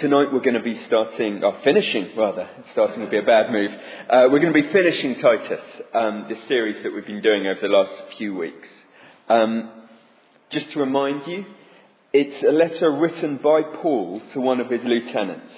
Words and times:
Tonight 0.00 0.32
we're 0.32 0.40
going 0.40 0.54
to 0.54 0.62
be 0.62 0.80
starting, 0.86 1.44
or 1.44 1.60
finishing 1.62 2.16
rather, 2.16 2.48
starting 2.72 3.00
would 3.00 3.10
be 3.10 3.18
a 3.18 3.22
bad 3.22 3.52
move. 3.52 3.70
Uh, 4.08 4.28
we're 4.30 4.40
going 4.40 4.54
to 4.54 4.62
be 4.62 4.72
finishing 4.72 5.16
Titus, 5.16 5.60
um, 5.92 6.24
this 6.26 6.38
series 6.48 6.82
that 6.82 6.90
we've 6.90 7.04
been 7.04 7.20
doing 7.20 7.46
over 7.46 7.60
the 7.60 7.68
last 7.68 7.92
few 8.16 8.34
weeks. 8.34 8.66
Um, 9.28 9.70
just 10.50 10.72
to 10.72 10.80
remind 10.80 11.26
you, 11.26 11.44
it's 12.14 12.42
a 12.42 12.50
letter 12.50 12.90
written 12.92 13.40
by 13.44 13.60
Paul 13.60 14.22
to 14.32 14.40
one 14.40 14.60
of 14.60 14.70
his 14.70 14.80
lieutenants. 14.84 15.52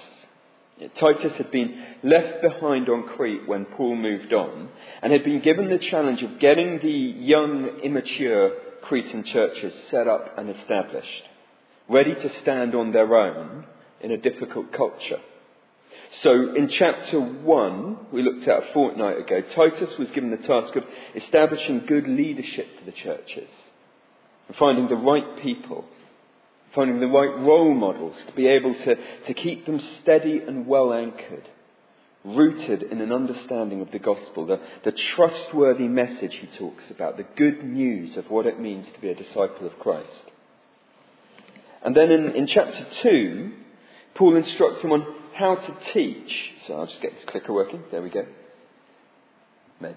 Titus 0.98 1.34
had 1.38 1.52
been 1.52 1.80
left 2.02 2.42
behind 2.42 2.88
on 2.88 3.06
Crete 3.14 3.46
when 3.46 3.64
Paul 3.64 3.94
moved 3.94 4.32
on 4.32 4.70
and 5.02 5.12
had 5.12 5.22
been 5.22 5.40
given 5.40 5.68
the 5.68 5.78
challenge 5.88 6.20
of 6.22 6.40
getting 6.40 6.80
the 6.80 6.90
young, 6.90 7.80
immature 7.84 8.50
Cretan 8.82 9.22
churches 9.22 9.72
set 9.88 10.08
up 10.08 10.36
and 10.36 10.50
established, 10.50 11.28
ready 11.88 12.14
to 12.14 12.40
stand 12.42 12.74
on 12.74 12.90
their 12.90 13.14
own 13.14 13.66
in 14.02 14.10
a 14.10 14.16
difficult 14.16 14.72
culture. 14.72 15.20
So 16.22 16.54
in 16.54 16.68
chapter 16.68 17.20
1, 17.20 17.96
we 18.12 18.22
looked 18.22 18.46
at 18.46 18.62
a 18.62 18.72
fortnight 18.72 19.18
ago, 19.18 19.42
Titus 19.54 19.96
was 19.98 20.10
given 20.10 20.30
the 20.30 20.36
task 20.36 20.76
of 20.76 20.84
establishing 21.14 21.86
good 21.86 22.06
leadership 22.06 22.66
for 22.78 22.84
the 22.84 22.92
churches 22.92 23.48
and 24.48 24.56
finding 24.56 24.88
the 24.88 24.94
right 24.94 25.42
people, 25.42 25.86
finding 26.74 27.00
the 27.00 27.06
right 27.06 27.38
role 27.38 27.74
models 27.74 28.16
to 28.26 28.32
be 28.34 28.46
able 28.46 28.74
to, 28.74 28.94
to 29.26 29.34
keep 29.34 29.64
them 29.64 29.80
steady 30.02 30.38
and 30.38 30.66
well 30.66 30.92
anchored, 30.92 31.48
rooted 32.24 32.82
in 32.82 33.00
an 33.00 33.10
understanding 33.10 33.80
of 33.80 33.90
the 33.90 33.98
gospel, 33.98 34.46
the, 34.46 34.60
the 34.84 34.92
trustworthy 34.92 35.88
message 35.88 36.34
he 36.34 36.58
talks 36.58 36.84
about, 36.90 37.16
the 37.16 37.26
good 37.36 37.64
news 37.64 38.16
of 38.16 38.30
what 38.30 38.46
it 38.46 38.60
means 38.60 38.86
to 38.92 39.00
be 39.00 39.08
a 39.08 39.14
disciple 39.14 39.66
of 39.66 39.78
Christ. 39.78 40.30
And 41.84 41.96
then 41.96 42.12
in, 42.12 42.36
in 42.36 42.46
chapter 42.46 42.86
2, 43.02 43.52
Paul 44.14 44.36
instructs 44.36 44.82
him 44.82 44.92
on 44.92 45.06
how 45.34 45.56
to 45.56 45.92
teach. 45.92 46.32
So 46.66 46.74
I'll 46.74 46.86
just 46.86 47.00
get 47.00 47.12
this 47.14 47.24
clicker 47.26 47.52
working. 47.52 47.82
There 47.90 48.02
we 48.02 48.10
go. 48.10 48.26
Maybe. 49.80 49.96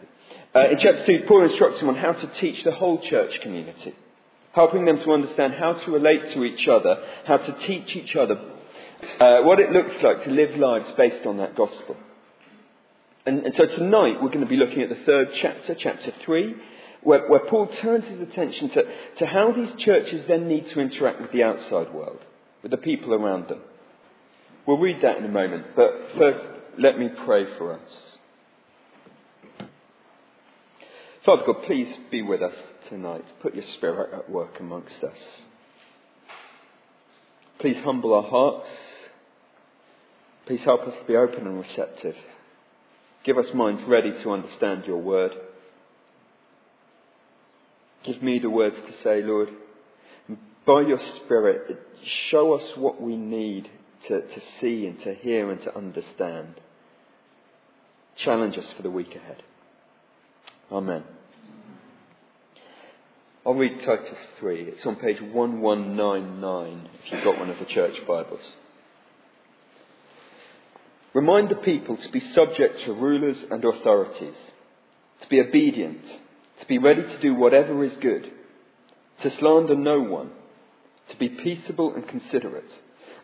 Uh, 0.56 0.70
in 0.72 0.78
chapter 0.82 1.06
2, 1.06 1.26
Paul 1.28 1.44
instructs 1.44 1.82
him 1.82 1.90
on 1.90 1.96
how 1.96 2.14
to 2.14 2.34
teach 2.40 2.64
the 2.64 2.72
whole 2.72 3.02
church 3.02 3.40
community, 3.42 3.94
helping 4.54 4.86
them 4.86 4.98
to 5.00 5.12
understand 5.12 5.54
how 5.54 5.74
to 5.74 5.92
relate 5.92 6.34
to 6.34 6.44
each 6.44 6.68
other, 6.68 6.96
how 7.28 7.38
to 7.38 7.68
teach 7.68 7.96
each 7.96 8.16
other, 8.16 8.36
uh, 9.20 9.42
what 9.42 9.60
it 9.60 9.72
looks 9.72 9.96
like 10.02 10.24
to 10.24 10.32
live 10.32 10.58
lives 10.58 10.88
based 10.98 11.26
on 11.26 11.38
that 11.38 11.56
gospel. 11.56 11.98
And, 13.26 13.40
and, 13.44 13.56
so 13.56 13.66
tonight 13.66 14.22
we're 14.22 14.30
going 14.30 14.42
to 14.42 14.46
be 14.46 14.56
looking 14.56 14.82
at 14.82 14.90
the 14.90 15.04
third 15.06 15.30
chapter, 15.42 15.76
chapter 15.78 16.14
3, 16.24 16.56
where, 17.04 17.28
where 17.28 17.42
Paul 17.50 17.68
turns 17.82 18.06
his 18.06 18.22
attention 18.22 18.70
to, 18.70 18.84
to 19.20 19.26
how 19.26 19.52
these 19.52 19.72
churches 19.84 20.26
then 20.28 20.48
need 20.48 20.68
to 20.74 20.80
interact 20.80 21.22
with 21.22 21.32
the 21.32 21.44
outside 21.44 21.94
world, 21.94 22.20
with 22.62 22.72
the 22.72 22.78
people 22.78 23.14
around 23.14 23.50
them. 23.50 23.62
We'll 24.68 24.78
read 24.78 24.98
that 25.04 25.18
in 25.18 25.26
a 25.26 25.30
moment, 25.30 25.68
but 25.76 25.92
first 26.18 26.40
let 26.78 26.98
me 26.98 27.10
pray 27.26 27.46
for 27.58 27.74
us. 27.74 27.90
Father 31.26 31.44
God, 31.46 31.64
please 31.66 31.88
be 32.12 32.22
with 32.22 32.42
us 32.42 32.56
tonight. 32.90 33.26
Put 33.42 33.56
your 33.56 33.64
spirit 33.78 34.14
at 34.14 34.30
work 34.30 34.60
amongst 34.60 35.04
us. 35.04 35.18
Please 37.60 37.78
humble 37.84 38.14
our 38.14 38.24
hearts. 38.24 38.68
Please 40.46 40.62
help 40.64 40.82
us 40.82 40.94
to 41.00 41.08
be 41.08 41.16
open 41.16 41.48
and 41.48 41.60
receptive. 41.60 42.16
Give 43.24 43.38
us 43.38 43.48
minds 43.56 43.82
ready 43.88 44.12
to 44.24 44.32
understand 44.32 44.86
your 44.86 45.02
word. 45.02 45.32
Give 48.06 48.22
me 48.22 48.38
the 48.38 48.52
words 48.52 48.76
to 48.76 48.94
say, 49.04 49.24
Lord. 49.24 49.50
By 50.68 50.82
your 50.82 51.00
Spirit, 51.24 51.80
show 52.30 52.54
us 52.54 52.78
what 52.78 53.02
we 53.02 53.16
need 53.16 53.70
to, 54.08 54.22
to 54.22 54.42
see 54.60 54.86
and 54.86 55.00
to 55.02 55.16
hear 55.16 55.52
and 55.52 55.62
to 55.62 55.76
understand. 55.76 56.56
Challenge 58.24 58.58
us 58.58 58.68
for 58.76 58.84
the 58.84 58.92
week 58.92 59.16
ahead. 59.16 59.44
Amen. 60.72 61.04
I'll 63.46 63.54
read 63.54 63.80
Titus 63.86 64.18
3. 64.40 64.62
It's 64.62 64.86
on 64.86 64.96
page 64.96 65.22
1199 65.22 66.90
if 66.94 67.12
you've 67.12 67.24
got 67.24 67.38
one 67.38 67.50
of 67.50 67.60
the 67.60 67.66
church 67.66 67.96
Bibles. 68.08 68.42
Remind 71.14 71.50
the 71.50 71.56
people 71.56 71.96
to 71.96 72.12
be 72.12 72.20
subject 72.34 72.80
to 72.86 72.94
rulers 72.94 73.38
and 73.50 73.64
authorities, 73.64 74.36
to 75.22 75.28
be 75.30 75.40
obedient, 75.40 76.02
to 76.60 76.66
be 76.68 76.78
ready 76.78 77.04
to 77.04 77.22
do 77.22 77.36
whatever 77.36 77.84
is 77.84 77.94
good, 78.02 78.32
to 79.22 79.38
slander 79.40 79.76
no 79.76 80.02
one, 80.02 80.32
to 81.10 81.18
be 81.18 81.30
peaceable 81.30 81.94
and 81.94 82.08
considerate 82.08 82.70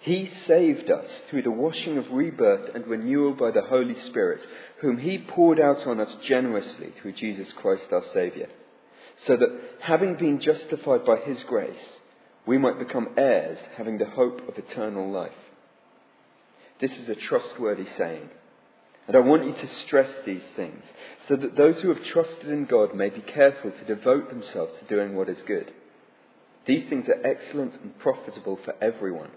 He 0.00 0.30
saved 0.46 0.90
us 0.90 1.06
through 1.28 1.42
the 1.42 1.50
washing 1.50 1.98
of 1.98 2.10
rebirth 2.10 2.74
and 2.74 2.86
renewal 2.86 3.34
by 3.34 3.50
the 3.50 3.62
Holy 3.62 4.00
Spirit, 4.08 4.40
whom 4.80 4.96
He 4.96 5.18
poured 5.18 5.60
out 5.60 5.86
on 5.86 6.00
us 6.00 6.14
generously 6.26 6.94
through 7.00 7.12
Jesus 7.12 7.52
Christ 7.52 7.84
our 7.92 8.04
Saviour, 8.14 8.48
so 9.26 9.36
that, 9.36 9.60
having 9.80 10.16
been 10.16 10.40
justified 10.40 11.04
by 11.04 11.18
His 11.18 11.42
grace, 11.42 11.76
we 12.46 12.56
might 12.56 12.78
become 12.78 13.10
heirs, 13.18 13.58
having 13.76 13.98
the 13.98 14.06
hope 14.06 14.40
of 14.48 14.56
eternal 14.56 15.10
life. 15.12 15.32
This 16.80 16.92
is 16.92 17.10
a 17.10 17.14
trustworthy 17.14 17.86
saying, 17.98 18.30
and 19.06 19.14
I 19.14 19.20
want 19.20 19.44
you 19.44 19.52
to 19.52 19.74
stress 19.86 20.10
these 20.24 20.44
things, 20.56 20.82
so 21.28 21.36
that 21.36 21.56
those 21.58 21.78
who 21.82 21.92
have 21.92 22.02
trusted 22.04 22.48
in 22.48 22.64
God 22.64 22.94
may 22.94 23.10
be 23.10 23.20
careful 23.20 23.70
to 23.70 23.84
devote 23.84 24.30
themselves 24.30 24.72
to 24.78 24.86
doing 24.86 25.14
what 25.14 25.28
is 25.28 25.42
good. 25.46 25.70
These 26.66 26.88
things 26.88 27.06
are 27.08 27.26
excellent 27.26 27.74
and 27.82 27.98
profitable 27.98 28.58
for 28.64 28.74
everyone 28.82 29.30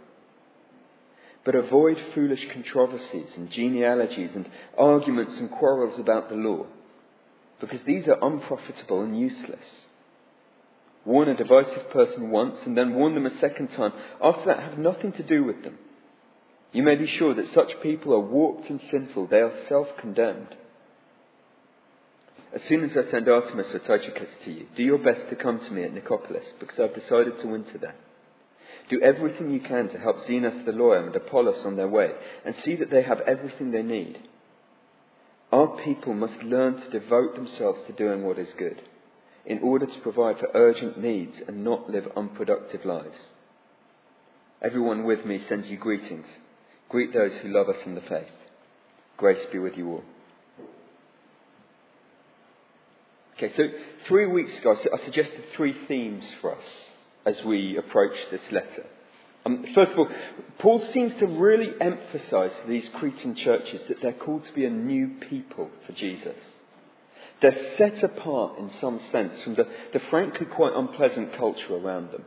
but 1.45 1.55
avoid 1.55 1.97
foolish 2.13 2.45
controversies 2.53 3.29
and 3.35 3.51
genealogies 3.51 4.31
and 4.35 4.47
arguments 4.77 5.33
and 5.37 5.51
quarrels 5.51 5.99
about 5.99 6.29
the 6.29 6.35
law, 6.35 6.65
because 7.59 7.81
these 7.85 8.07
are 8.07 8.17
unprofitable 8.21 9.01
and 9.01 9.19
useless. 9.19 9.65
Warn 11.05 11.27
a 11.27 11.35
divisive 11.35 11.89
person 11.91 12.29
once 12.29 12.57
and 12.65 12.77
then 12.77 12.95
warn 12.95 13.13
them 13.13 13.25
a 13.25 13.39
second 13.39 13.69
time. 13.69 13.91
After 14.21 14.45
that, 14.45 14.59
have 14.59 14.77
nothing 14.77 15.11
to 15.13 15.23
do 15.23 15.43
with 15.43 15.61
them. 15.63 15.77
You 16.71 16.81
may 16.81 16.95
be 16.95 17.07
sure 17.07 17.35
that 17.35 17.53
such 17.53 17.81
people 17.83 18.13
are 18.13 18.19
warped 18.19 18.69
and 18.69 18.79
sinful. 18.89 19.27
They 19.27 19.41
are 19.41 19.53
self 19.67 19.87
condemned. 19.99 20.55
As 22.55 22.61
soon 22.69 22.83
as 22.83 22.91
I 22.91 23.09
send 23.11 23.27
Artemas 23.27 23.73
or 23.73 23.79
Tychicus 23.79 24.29
to 24.45 24.51
you, 24.51 24.67
do 24.77 24.83
your 24.83 24.99
best 24.99 25.29
to 25.29 25.35
come 25.35 25.59
to 25.59 25.71
me 25.71 25.83
at 25.83 25.93
Nicopolis, 25.93 26.45
because 26.59 26.79
I've 26.79 26.95
decided 26.95 27.39
to 27.41 27.47
winter 27.47 27.77
there. 27.79 27.95
Do 28.89 29.01
everything 29.01 29.49
you 29.49 29.61
can 29.61 29.89
to 29.89 29.97
help 29.97 30.17
Zenas 30.27 30.65
the 30.65 30.71
lawyer 30.71 31.05
and 31.05 31.15
Apollos 31.15 31.65
on 31.65 31.77
their 31.77 31.87
way, 31.87 32.11
and 32.45 32.55
see 32.63 32.75
that 32.75 32.91
they 32.91 33.03
have 33.03 33.21
everything 33.21 33.71
they 33.71 33.81
need. 33.81 34.19
Our 35.51 35.67
people 35.83 36.13
must 36.13 36.43
learn 36.43 36.81
to 36.81 36.89
devote 36.89 37.35
themselves 37.35 37.79
to 37.87 37.93
doing 37.93 38.23
what 38.23 38.39
is 38.39 38.49
good, 38.57 38.81
in 39.45 39.59
order 39.59 39.85
to 39.85 39.99
provide 40.01 40.39
for 40.39 40.49
urgent 40.53 40.99
needs 40.99 41.37
and 41.47 41.63
not 41.63 41.89
live 41.89 42.07
unproductive 42.15 42.85
lives. 42.85 43.17
Everyone 44.61 45.03
with 45.03 45.25
me 45.25 45.41
sends 45.47 45.67
you 45.67 45.77
greetings. 45.77 46.27
Greet 46.89 47.13
those 47.13 47.33
who 47.41 47.49
love 47.49 47.69
us 47.69 47.85
in 47.85 47.95
the 47.95 48.01
faith. 48.01 48.31
Grace 49.17 49.45
be 49.51 49.59
with 49.59 49.77
you 49.77 49.89
all. 49.89 50.03
Okay, 53.37 53.51
so 53.57 53.63
three 54.07 54.25
weeks 54.25 54.57
ago 54.59 54.75
I 54.93 55.05
suggested 55.05 55.43
three 55.55 55.75
themes 55.87 56.23
for 56.39 56.55
us 56.55 56.63
as 57.25 57.35
we 57.45 57.77
approach 57.77 58.15
this 58.31 58.41
letter. 58.51 58.85
Um, 59.45 59.65
first 59.75 59.91
of 59.91 59.99
all, 59.99 60.09
Paul 60.59 60.87
seems 60.93 61.13
to 61.19 61.27
really 61.27 61.69
emphasize 61.81 62.51
to 62.61 62.67
these 62.67 62.87
Cretan 62.95 63.35
churches 63.35 63.81
that 63.89 64.01
they're 64.01 64.13
called 64.13 64.45
to 64.45 64.53
be 64.53 64.65
a 64.65 64.69
new 64.69 65.15
people 65.29 65.69
for 65.85 65.93
Jesus. 65.93 66.35
They're 67.41 67.75
set 67.77 68.01
apart 68.03 68.57
in 68.57 68.71
some 68.79 69.01
sense 69.11 69.33
from 69.43 69.55
the, 69.55 69.67
the 69.91 69.99
frankly 70.09 70.45
quite 70.45 70.73
unpleasant 70.73 71.35
culture 71.35 71.75
around 71.75 72.11
them. 72.11 72.23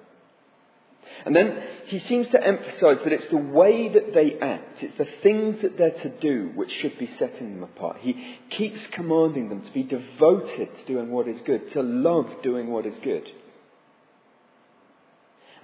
And 1.25 1.34
then 1.34 1.62
he 1.87 2.00
seems 2.00 2.28
to 2.28 2.44
emphasize 2.44 2.98
that 3.02 3.12
it's 3.12 3.31
the 3.31 3.38
way 3.38 3.88
that 3.88 4.12
they 4.12 4.38
act, 4.38 4.82
it's 4.82 4.98
the 4.98 5.08
things 5.22 5.62
that 5.62 5.78
they're 5.78 5.90
to 6.02 6.20
do 6.20 6.50
which 6.54 6.70
should 6.82 6.98
be 6.98 7.10
setting 7.19 7.54
them 7.54 7.62
apart. 7.62 7.98
He 8.00 8.38
keeps 8.50 8.81
commanding 8.93 9.48
them 9.48 9.62
to 9.62 9.72
be 9.72 9.84
devoted 9.84 10.69
to 10.76 10.84
doing 10.87 11.10
what 11.10 11.28
is 11.28 11.40
good, 11.46 11.72
to 11.72 11.82
love 11.82 12.26
doing 12.43 12.69
what 12.69 12.84
is 12.84 12.96
good. 13.02 13.26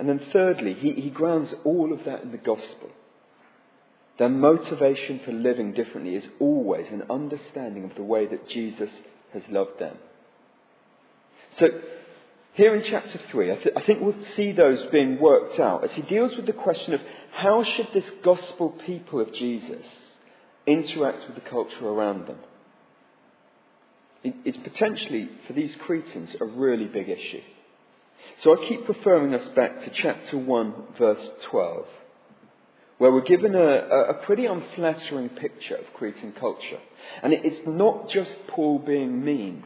And 0.03 0.09
then 0.09 0.31
thirdly, 0.33 0.75
he, 0.75 1.01
he 1.01 1.11
grounds 1.11 1.55
all 1.65 1.93
of 1.93 2.01
that 2.07 2.25
in 2.25 2.33
the 2.33 2.37
gospel. 2.37 2.91
their 4.19 4.29
motivation 4.29 5.21
for 5.25 5.31
living 5.31 5.75
differently 5.75 6.17
is 6.17 6.25
always 6.41 6.89
an 6.91 7.05
understanding 7.09 7.85
of 7.85 7.95
the 7.95 8.03
way 8.03 8.27
that 8.27 8.49
Jesus 8.49 8.91
has 9.33 9.45
loved 9.49 9.79
them. 9.79 9.97
So, 11.61 11.67
here 12.55 12.75
in 12.75 12.83
chapter 12.91 13.21
3, 13.31 13.53
I, 13.53 13.55
th- 13.55 13.77
I, 13.77 13.83
think 13.83 14.01
we'll 14.01 14.17
see 14.37 14.51
those 14.51 14.91
being 14.91 15.21
worked 15.21 15.61
out 15.61 15.85
as 15.85 15.93
he 15.93 16.03
deals 16.03 16.33
with 16.37 16.47
the 16.47 16.53
question 16.53 16.95
of 16.95 17.01
how 17.31 17.63
should 17.63 17.87
this 17.95 18.11
gospel 18.25 18.77
people 18.85 19.21
of 19.21 19.33
Jesus 19.33 19.87
interact 20.67 21.29
with 21.29 21.37
the 21.37 21.49
culture 21.49 21.87
around 21.87 22.27
them. 22.27 22.39
It, 24.25 24.35
it's 24.45 24.59
potentially, 24.69 25.29
for 25.47 25.53
these 25.53 25.71
Cretans, 25.87 26.31
a 26.41 26.45
really 26.45 26.87
big 26.87 27.09
issue. 27.09 27.43
So 28.43 28.53
I 28.53 28.69
keep 28.69 28.89
referring 28.89 29.35
us 29.35 29.47
back 29.55 29.83
to 29.83 29.91
chapter 30.03 30.37
1, 30.37 30.75
verse 30.99 31.25
12, 31.51 31.85
where 32.99 33.13
we're 33.13 33.21
given 33.21 33.55
a, 33.55 33.61
a 33.61 34.15
pretty 34.27 34.47
unflattering 34.47 35.29
picture 35.29 35.77
of 35.77 35.85
Cretan 35.95 36.35
culture. 36.41 36.81
And 37.23 37.33
it's 37.33 37.65
not 37.69 38.09
just 38.11 38.31
Paul 38.49 38.81
being 38.81 39.25
mean. 39.25 39.63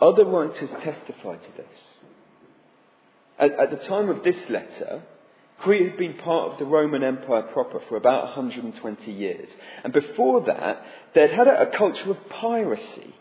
Other 0.00 0.24
writers 0.24 0.70
testify 0.82 1.36
to 1.36 1.56
this. 1.56 1.66
At, 3.38 3.52
at 3.52 3.70
the 3.70 3.86
time 3.86 4.08
of 4.08 4.24
this 4.24 4.36
letter, 4.50 5.02
Crete 5.60 5.90
had 5.90 5.96
been 5.96 6.14
part 6.14 6.52
of 6.52 6.58
the 6.58 6.64
Roman 6.64 7.04
Empire 7.04 7.42
proper 7.52 7.80
for 7.88 7.96
about 7.96 8.24
120 8.24 9.12
years. 9.12 9.48
And 9.84 9.92
before 9.92 10.44
that, 10.46 10.82
they'd 11.14 11.30
had 11.30 11.46
a, 11.46 11.70
a 11.70 11.78
culture 11.78 12.10
of 12.10 12.16
piracy. 12.28 13.14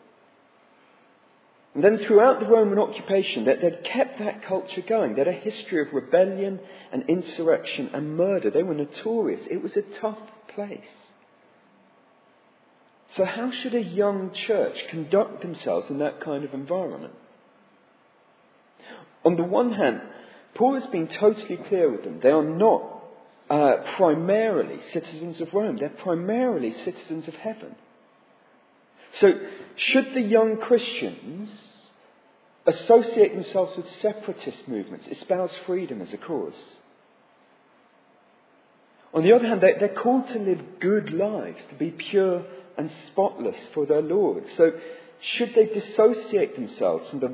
And 1.75 1.83
then 1.83 1.97
throughout 2.05 2.39
the 2.39 2.45
Roman 2.45 2.77
occupation, 2.77 3.45
they'd, 3.45 3.83
kept 3.83 4.19
that 4.19 4.43
culture 4.43 4.83
going. 4.87 5.13
They 5.13 5.21
had 5.21 5.27
a 5.27 5.31
history 5.31 5.81
of 5.81 5.91
rebellion 5.91 6.59
and 6.91 7.09
insurrection 7.09 7.89
and 7.93 8.15
murder. 8.15 8.51
They 8.51 8.61
were 8.61 8.75
notorious. 8.75 9.41
It 9.49 9.63
was 9.63 9.75
a 9.75 9.99
tough 9.99 10.19
place. 10.53 10.79
So, 13.15 13.25
how 13.25 13.51
should 13.51 13.73
a 13.75 13.81
young 13.81 14.31
church 14.47 14.75
conduct 14.89 15.41
themselves 15.41 15.89
in 15.89 15.99
that 15.99 16.21
kind 16.21 16.43
of 16.43 16.53
environment? 16.53 17.13
On 19.25 19.35
the 19.35 19.43
one 19.43 19.71
hand, 19.71 20.01
Paul 20.55 20.79
has 20.79 20.89
been 20.91 21.07
totally 21.07 21.57
clear 21.67 21.91
with 21.91 22.03
them. 22.03 22.19
They 22.21 22.29
are 22.29 22.43
not 22.43 23.03
uh, 23.49 23.95
primarily 23.97 24.79
citizens 24.93 25.41
of 25.41 25.53
Rome, 25.53 25.77
they're 25.79 25.89
primarily 25.89 26.73
citizens 26.85 27.27
of 27.27 27.35
heaven. 27.35 27.75
So, 29.19 29.31
should 29.75 30.13
the 30.13 30.21
young 30.21 30.57
Christians 30.57 31.51
associate 32.65 33.33
themselves 33.35 33.75
with 33.77 33.85
separatist 34.01 34.67
movements, 34.67 35.07
espouse 35.07 35.51
freedom 35.65 36.01
as 36.01 36.13
a 36.13 36.17
cause? 36.17 36.57
On 39.13 39.23
the 39.23 39.33
other 39.33 39.47
hand, 39.47 39.61
they, 39.61 39.73
are 39.73 40.01
called 40.01 40.27
to 40.29 40.39
live 40.39 40.59
good 40.79 41.11
lives, 41.13 41.59
to 41.69 41.75
be 41.75 41.91
pure 41.91 42.43
and 42.77 42.89
spotless 43.07 43.57
for 43.73 43.85
their 43.85 44.01
Lord. 44.01 44.43
So, 44.57 44.71
should 45.37 45.53
they 45.55 45.67
dissociate 45.67 46.55
themselves 46.55 47.09
from 47.09 47.19
the 47.19 47.33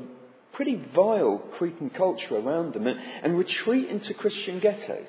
pretty 0.52 0.76
vile 0.94 1.38
Cretan 1.56 1.88
culture 1.88 2.36
around 2.36 2.74
them 2.74 2.86
and, 2.86 2.98
and 3.22 3.38
retreat 3.38 3.88
into 3.88 4.12
Christian 4.12 4.60
ghettos. 4.60 5.06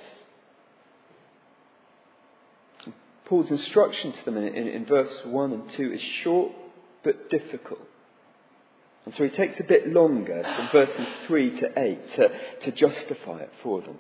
Paul's 3.25 3.50
instruction 3.50 4.13
to 4.13 4.25
them 4.25 4.38
in, 4.38 4.56
in, 4.56 4.68
in 4.68 4.85
verse 4.85 5.12
1 5.25 5.51
and 5.51 5.63
2 5.75 5.94
is 5.94 6.01
short 6.23 6.51
but 7.03 7.30
difficult. 7.30 7.88
And 9.06 9.13
so 9.18 9.24
he 9.24 9.30
takes 9.30 9.59
a 9.59 9.63
bit 9.63 9.88
longer 9.88 10.44
from 10.44 10.69
verses 10.71 11.07
3 11.27 11.59
to 11.62 11.68
8 11.75 12.00
to, 12.15 12.27
to 12.65 12.71
justify 12.71 13.39
it 13.39 13.51
for 13.63 13.81
them. 13.81 13.98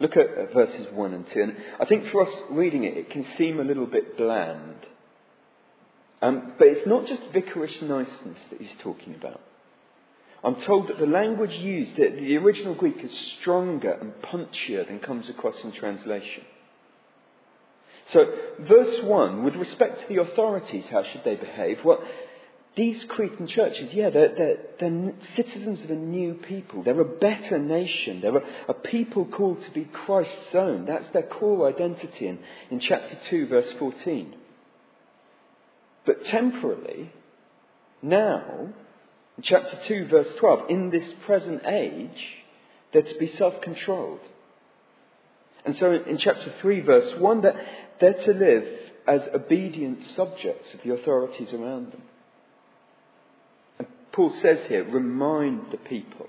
Look 0.00 0.16
at, 0.16 0.36
at 0.36 0.54
verses 0.54 0.86
1 0.92 1.14
and 1.14 1.26
2. 1.32 1.40
And 1.40 1.56
I 1.80 1.84
think 1.84 2.10
for 2.10 2.26
us 2.26 2.34
reading 2.50 2.84
it, 2.84 2.96
it 2.96 3.10
can 3.10 3.24
seem 3.38 3.60
a 3.60 3.64
little 3.64 3.86
bit 3.86 4.16
bland. 4.16 4.86
Um, 6.22 6.54
but 6.58 6.66
it's 6.66 6.86
not 6.86 7.06
just 7.06 7.22
vicarish 7.32 7.80
niceness 7.82 8.38
that 8.50 8.60
he's 8.60 8.76
talking 8.82 9.14
about. 9.14 9.40
I'm 10.42 10.56
told 10.66 10.88
that 10.88 10.98
the 10.98 11.06
language 11.06 11.52
used, 11.52 11.96
the 11.96 12.36
original 12.36 12.74
Greek, 12.74 12.96
is 13.02 13.10
stronger 13.40 13.92
and 13.92 14.12
punchier 14.22 14.86
than 14.86 14.98
comes 15.00 15.28
across 15.28 15.56
in 15.62 15.72
translation. 15.72 16.44
So, 18.12 18.24
verse 18.60 19.04
1, 19.04 19.44
with 19.44 19.54
respect 19.54 20.00
to 20.02 20.08
the 20.08 20.22
authorities, 20.22 20.84
how 20.90 21.04
should 21.04 21.22
they 21.24 21.36
behave? 21.36 21.78
Well, 21.84 22.02
these 22.76 23.04
Cretan 23.08 23.48
churches, 23.48 23.90
yeah, 23.92 24.10
they're, 24.10 24.34
they're, 24.36 24.56
they're 24.78 25.12
citizens 25.36 25.80
of 25.82 25.90
a 25.90 25.94
new 25.94 26.34
people. 26.34 26.82
They're 26.82 27.00
a 27.00 27.04
better 27.04 27.58
nation. 27.58 28.20
They're 28.20 28.38
a, 28.38 28.44
a, 28.68 28.74
people 28.74 29.26
called 29.26 29.62
to 29.62 29.70
be 29.72 29.84
Christ's 29.84 30.54
own. 30.54 30.86
That's 30.86 31.12
their 31.12 31.24
core 31.24 31.68
identity 31.68 32.28
in, 32.28 32.38
in 32.70 32.80
chapter 32.80 33.18
2, 33.28 33.48
verse 33.48 33.72
14. 33.78 34.34
But 36.06 36.24
temporally, 36.26 37.12
now, 38.02 38.68
in 39.36 39.42
chapter 39.42 39.78
2, 39.88 40.06
verse 40.06 40.28
12, 40.38 40.70
in 40.70 40.90
this 40.90 41.08
present 41.26 41.62
age, 41.66 42.22
they're 42.92 43.02
to 43.02 43.18
be 43.18 43.28
self 43.36 43.60
controlled. 43.60 44.20
And 45.64 45.76
so 45.78 45.92
in 45.92 46.18
chapter 46.18 46.52
3, 46.60 46.80
verse 46.80 47.20
1, 47.20 47.42
that 47.42 47.54
they're 48.00 48.24
to 48.24 48.32
live 48.32 48.64
as 49.06 49.20
obedient 49.34 49.98
subjects 50.16 50.68
of 50.74 50.80
the 50.84 50.94
authorities 50.94 51.48
around 51.52 51.92
them. 51.92 52.02
And 53.78 53.88
Paul 54.12 54.32
says 54.42 54.58
here, 54.68 54.84
remind 54.84 55.72
the 55.72 55.78
people. 55.78 56.26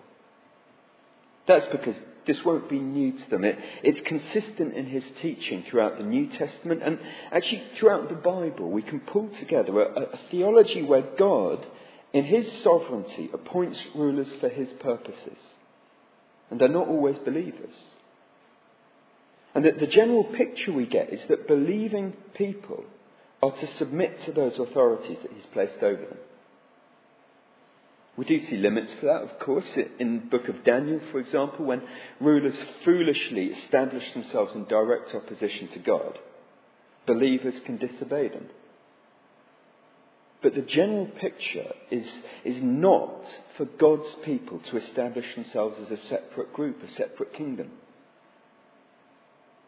That's 1.47 1.65
because 1.71 1.95
this 2.27 2.37
won't 2.45 2.69
be 2.69 2.79
new 2.79 3.13
to 3.13 3.29
them. 3.29 3.43
It, 3.43 3.57
it's 3.83 4.07
consistent 4.07 4.75
in 4.75 4.85
his 4.85 5.03
teaching 5.21 5.65
throughout 5.69 5.97
the 5.97 6.03
New 6.03 6.27
Testament 6.37 6.81
and 6.83 6.99
actually 7.31 7.63
throughout 7.79 8.09
the 8.09 8.15
Bible. 8.15 8.69
We 8.69 8.83
can 8.83 8.99
pull 8.99 9.29
together 9.39 9.81
a, 9.81 10.01
a 10.01 10.19
theology 10.29 10.83
where 10.83 11.03
God 11.17 11.65
in 12.13 12.25
his 12.25 12.45
sovereignty, 12.63 13.29
appoints 13.33 13.79
rulers 13.95 14.27
for 14.39 14.49
his 14.49 14.67
purposes. 14.81 15.37
And 16.49 16.59
they're 16.59 16.67
not 16.67 16.87
always 16.87 17.17
believers. 17.19 17.73
And 19.53 19.65
that 19.65 19.79
the 19.79 19.87
general 19.87 20.23
picture 20.23 20.71
we 20.71 20.85
get 20.85 21.11
is 21.11 21.21
that 21.27 21.47
believing 21.47 22.13
people 22.35 22.85
are 23.43 23.51
to 23.51 23.77
submit 23.77 24.23
to 24.25 24.31
those 24.31 24.53
authorities 24.57 25.17
that 25.21 25.31
he's 25.31 25.45
placed 25.51 25.81
over 25.81 26.05
them. 26.05 26.17
We 28.17 28.25
do 28.25 28.39
see 28.45 28.57
limits 28.57 28.91
for 28.99 29.07
that, 29.07 29.23
of 29.23 29.39
course, 29.39 29.65
in 29.99 30.19
the 30.19 30.37
book 30.37 30.47
of 30.47 30.63
Daniel, 30.63 30.99
for 31.11 31.19
example, 31.19 31.65
when 31.65 31.81
rulers 32.19 32.55
foolishly 32.85 33.45
establish 33.45 34.03
themselves 34.13 34.53
in 34.53 34.65
direct 34.65 35.15
opposition 35.15 35.69
to 35.73 35.79
God. 35.79 36.19
Believers 37.07 37.55
can 37.65 37.77
disobey 37.77 38.27
them. 38.27 38.47
But 40.43 40.55
the 40.55 40.61
general 40.61 41.05
picture 41.07 41.71
is, 41.89 42.05
is 42.43 42.57
not 42.61 43.23
for 43.57 43.65
God's 43.65 44.09
people 44.25 44.59
to 44.69 44.77
establish 44.77 45.25
themselves 45.35 45.77
as 45.85 45.91
a 45.91 46.07
separate 46.07 46.53
group, 46.53 46.81
a 46.83 46.91
separate 46.95 47.33
kingdom. 47.33 47.71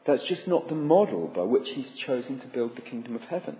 That's 0.05 0.24
just 0.24 0.48
not 0.48 0.67
the 0.67 0.75
model 0.75 1.31
by 1.33 1.43
which 1.43 1.69
He's 1.69 1.89
chosen 2.05 2.39
to 2.39 2.48
build 2.48 2.75
the 2.75 2.81
kingdom 2.81 3.15
of 3.15 3.22
heaven. 3.22 3.57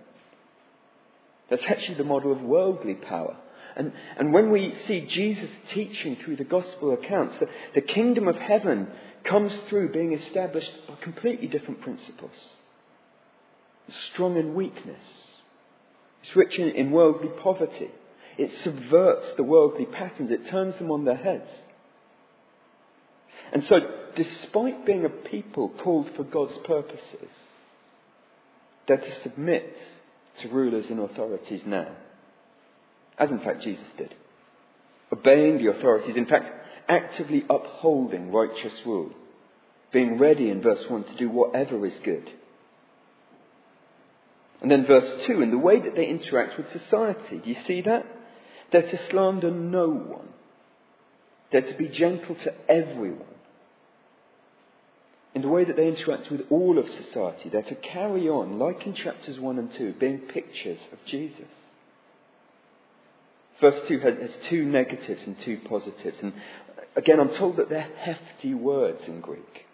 That's 1.50 1.62
actually 1.68 1.96
the 1.96 2.04
model 2.04 2.32
of 2.32 2.40
worldly 2.40 2.94
power. 2.94 3.36
And, 3.76 3.92
and 4.16 4.32
when 4.32 4.50
we 4.50 4.74
see 4.86 5.06
Jesus 5.06 5.50
teaching 5.72 6.16
through 6.16 6.36
the 6.36 6.44
gospel 6.44 6.92
accounts, 6.92 7.36
the, 7.40 7.48
the 7.74 7.80
kingdom 7.80 8.28
of 8.28 8.36
heaven 8.36 8.88
comes 9.24 9.52
through 9.68 9.92
being 9.92 10.12
established 10.12 10.70
by 10.86 10.94
completely 11.02 11.48
different 11.48 11.80
principles. 11.80 12.36
Strong 14.12 14.36
in 14.36 14.54
weakness, 14.54 15.02
it's 16.22 16.36
rich 16.36 16.58
in, 16.58 16.68
in 16.68 16.90
worldly 16.90 17.30
poverty. 17.42 17.90
It 18.38 18.50
subverts 18.62 19.32
the 19.36 19.42
worldly 19.42 19.86
patterns. 19.86 20.30
It 20.30 20.48
turns 20.48 20.76
them 20.78 20.90
on 20.90 21.04
their 21.04 21.16
heads. 21.16 21.48
And 23.52 23.64
so, 23.64 23.80
despite 24.16 24.86
being 24.86 25.04
a 25.04 25.08
people 25.08 25.72
called 25.82 26.08
for 26.16 26.24
God's 26.24 26.56
purposes, 26.66 27.30
they're 28.86 28.96
to 28.98 29.22
submit 29.22 29.74
to 30.42 30.48
rulers 30.48 30.86
and 30.90 31.00
authorities 31.00 31.62
now. 31.66 31.88
As 33.18 33.30
in 33.30 33.38
fact 33.38 33.62
Jesus 33.62 33.86
did. 33.96 34.14
Obeying 35.12 35.58
the 35.58 35.70
authorities, 35.70 36.16
in 36.16 36.26
fact, 36.26 36.50
actively 36.88 37.44
upholding 37.48 38.32
righteous 38.32 38.72
rule. 38.84 39.12
Being 39.92 40.18
ready 40.18 40.50
in 40.50 40.60
verse 40.60 40.84
1 40.88 41.04
to 41.04 41.16
do 41.16 41.30
whatever 41.30 41.86
is 41.86 41.94
good. 42.04 42.28
And 44.60 44.70
then 44.70 44.86
verse 44.86 45.26
2, 45.26 45.42
in 45.42 45.50
the 45.50 45.58
way 45.58 45.80
that 45.80 45.94
they 45.94 46.06
interact 46.06 46.58
with 46.58 46.66
society. 46.72 47.40
Do 47.44 47.50
you 47.50 47.56
see 47.66 47.82
that? 47.82 48.04
They're 48.72 48.82
to 48.82 49.10
slander 49.10 49.50
no 49.50 49.88
one. 49.88 50.28
They're 51.52 51.70
to 51.70 51.78
be 51.78 51.88
gentle 51.88 52.34
to 52.34 52.52
everyone. 52.68 53.33
In 55.34 55.42
the 55.42 55.48
way 55.48 55.64
that 55.64 55.76
they 55.76 55.88
interact 55.88 56.30
with 56.30 56.42
all 56.48 56.78
of 56.78 56.86
society, 56.86 57.48
they're 57.50 57.62
to 57.62 57.74
carry 57.74 58.28
on, 58.28 58.58
like 58.58 58.86
in 58.86 58.94
chapters 58.94 59.38
1 59.38 59.58
and 59.58 59.72
2, 59.76 59.94
being 59.98 60.18
pictures 60.18 60.78
of 60.92 60.98
Jesus. 61.06 61.48
Verse 63.60 63.80
2 63.88 63.98
has 64.00 64.30
two 64.48 64.64
negatives 64.64 65.22
and 65.26 65.36
two 65.44 65.58
positives. 65.68 66.18
And 66.22 66.32
again, 66.96 67.18
I'm 67.18 67.36
told 67.36 67.56
that 67.56 67.68
they're 67.68 67.90
hefty 67.98 68.54
words 68.54 69.00
in 69.06 69.20
Greek. 69.20 69.66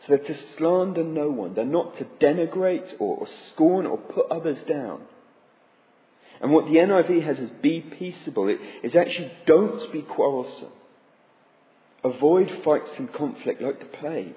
So 0.00 0.16
they're 0.16 0.26
to 0.26 0.38
slander 0.56 1.02
no 1.02 1.28
one. 1.28 1.54
They're 1.54 1.64
not 1.64 1.96
to 1.98 2.04
denigrate 2.04 2.92
or, 3.00 3.16
or 3.18 3.28
scorn 3.52 3.86
or 3.86 3.98
put 3.98 4.30
others 4.30 4.58
down. 4.68 5.02
And 6.40 6.52
what 6.52 6.66
the 6.66 6.74
NIV 6.74 7.24
has 7.24 7.38
is 7.38 7.50
be 7.62 7.80
peaceable 7.80 8.48
it 8.48 8.58
is 8.84 8.94
actually 8.94 9.32
don't 9.46 9.90
be 9.92 10.02
quarrelsome. 10.02 10.72
Avoid 12.06 12.48
fights 12.64 12.90
and 12.98 13.12
conflict 13.12 13.60
like 13.60 13.80
the 13.80 13.98
plague. 13.98 14.36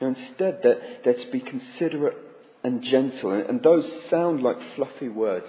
Now 0.00 0.08
instead, 0.08 0.60
they're, 0.62 0.98
they're 1.04 1.24
to 1.24 1.30
be 1.30 1.40
considerate 1.40 2.16
and 2.64 2.82
gentle. 2.82 3.32
And 3.32 3.62
those 3.62 3.86
sound 4.10 4.42
like 4.42 4.56
fluffy 4.76 5.10
words 5.10 5.46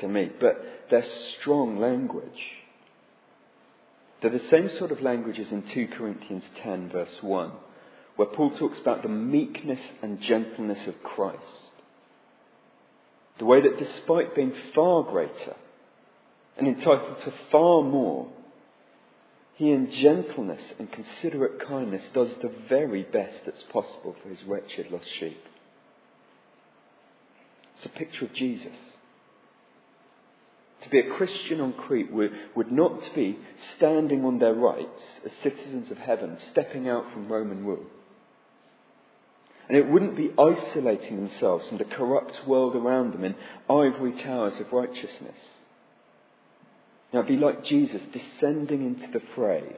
to 0.00 0.08
me, 0.08 0.30
but 0.40 0.86
they're 0.90 1.04
strong 1.38 1.78
language. 1.78 2.24
They're 4.22 4.30
the 4.30 4.50
same 4.50 4.70
sort 4.78 4.90
of 4.90 5.02
language 5.02 5.38
as 5.38 5.52
in 5.52 5.64
2 5.74 5.88
Corinthians 5.98 6.44
10, 6.62 6.88
verse 6.88 7.18
1, 7.20 7.52
where 8.16 8.28
Paul 8.28 8.56
talks 8.58 8.78
about 8.78 9.02
the 9.02 9.10
meekness 9.10 9.80
and 10.02 10.18
gentleness 10.22 10.88
of 10.88 10.94
Christ. 11.02 11.42
The 13.38 13.44
way 13.44 13.60
that 13.60 13.78
despite 13.78 14.34
being 14.34 14.54
far 14.74 15.02
greater 15.02 15.56
and 16.56 16.66
entitled 16.66 17.18
to 17.22 17.34
far 17.52 17.82
more, 17.82 18.30
he 19.56 19.70
in 19.70 19.90
gentleness 20.02 20.62
and 20.78 20.88
considerate 20.92 21.66
kindness 21.66 22.02
does 22.12 22.28
the 22.42 22.52
very 22.68 23.02
best 23.02 23.36
that's 23.46 23.62
possible 23.72 24.14
for 24.22 24.28
his 24.28 24.38
wretched 24.46 24.90
lost 24.90 25.06
sheep. 25.18 25.42
It's 27.76 27.86
a 27.86 27.98
picture 27.98 28.26
of 28.26 28.34
Jesus. 28.34 28.76
To 30.82 30.90
be 30.90 31.00
a 31.00 31.14
Christian 31.16 31.60
on 31.60 31.72
Crete 31.72 32.12
would, 32.12 32.32
would 32.54 32.70
not 32.70 33.00
be 33.14 33.38
standing 33.76 34.24
on 34.24 34.38
their 34.38 34.54
rights 34.54 35.00
as 35.24 35.32
citizens 35.42 35.90
of 35.90 35.96
heaven, 35.96 36.36
stepping 36.52 36.88
out 36.88 37.04
from 37.12 37.32
Roman 37.32 37.64
rule. 37.64 37.86
And 39.68 39.76
it 39.76 39.88
wouldn't 39.88 40.16
be 40.16 40.30
isolating 40.38 41.16
themselves 41.16 41.66
from 41.68 41.78
the 41.78 41.84
corrupt 41.84 42.46
world 42.46 42.76
around 42.76 43.14
them 43.14 43.24
in 43.24 43.34
ivory 43.68 44.22
towers 44.22 44.54
of 44.60 44.72
righteousness. 44.72 45.34
Now 47.12 47.22
be 47.22 47.36
like 47.36 47.64
Jesus 47.64 48.00
descending 48.12 48.84
into 48.84 49.12
the 49.12 49.24
fray, 49.34 49.76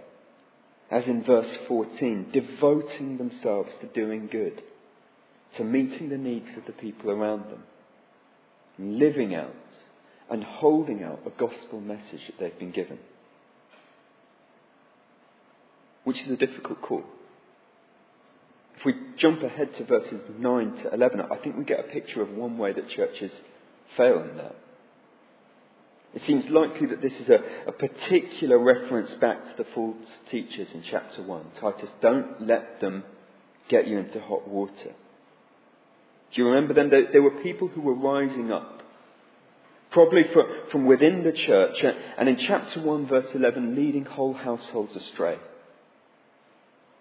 as 0.91 1.05
in 1.07 1.25
verse 1.25 1.57
14, 1.69 2.31
devoting 2.33 3.19
themselves 3.19 3.71
to 3.81 3.87
doing 3.89 4.29
good, 4.31 4.63
to 5.57 5.65
meeting 5.65 6.09
the 6.09 6.17
needs 6.17 6.49
of 6.57 6.65
the 6.67 6.73
people 6.73 7.11
around 7.11 7.45
them, 7.51 7.63
living 8.79 9.35
out 9.35 9.55
and 10.31 10.45
holding 10.45 11.03
out 11.03 11.21
a 11.27 11.31
gospel 11.31 11.81
message 11.81 12.21
that 12.27 12.39
they've 12.41 12.59
been 12.59 12.73
given. 12.73 12.99
Which 16.05 16.21
is 16.21 16.31
a 16.31 16.37
difficult 16.37 16.81
call. 16.81 17.05
If 18.79 18.85
we 18.85 18.95
jump 19.19 19.43
ahead 19.43 19.71
to 19.77 19.85
verses 19.85 20.23
9 20.39 20.77
to 20.85 20.95
11, 20.95 21.21
I 21.21 21.37
think 21.43 21.57
we 21.57 21.65
get 21.65 21.81
a 21.81 21.93
picture 21.93 22.23
of 22.23 22.31
one 22.31 22.57
way 22.57 22.73
that 22.73 22.89
churches 22.91 23.33
fail 23.97 24.23
in 24.23 24.37
that. 24.37 24.55
It 26.15 26.23
seems 26.27 26.49
likely 26.51 26.87
that 26.89 27.03
this 27.03 27.13
is 27.13 27.29
a, 27.29 27.39
a, 27.69 27.73
particular 27.73 28.59
reference 28.59 29.13
back 29.21 29.45
to 29.45 29.63
the 29.63 29.69
false 29.75 29.97
teachers 30.31 30.69
in 30.73 30.83
chapter 30.91 31.23
1. 31.23 31.45
Titus, 31.61 31.91
don't 32.01 32.47
let 32.47 32.81
them 32.81 33.05
get 33.69 33.87
you 33.87 33.99
into 33.99 34.21
hot 34.21 34.49
water. 34.49 34.95
Do 36.33 36.43
you 36.43 36.49
remember 36.49 36.73
them? 36.73 36.89
There, 36.89 37.13
there 37.13 37.23
were 37.23 37.43
people 37.43 37.69
who 37.69 37.83
were 37.83 37.95
rising 37.95 38.51
up 38.51 38.79
probably 39.91 40.25
for, 40.33 40.45
from 40.71 40.87
within 40.87 41.23
the 41.23 41.33
church, 41.33 41.83
and 42.19 42.29
in 42.29 42.37
chapter 42.37 42.81
1, 42.81 43.07
verse 43.07 43.27
11, 43.35 43.75
leading 43.75 44.05
whole 44.05 44.35
households 44.35 44.95
astray. 44.95 45.39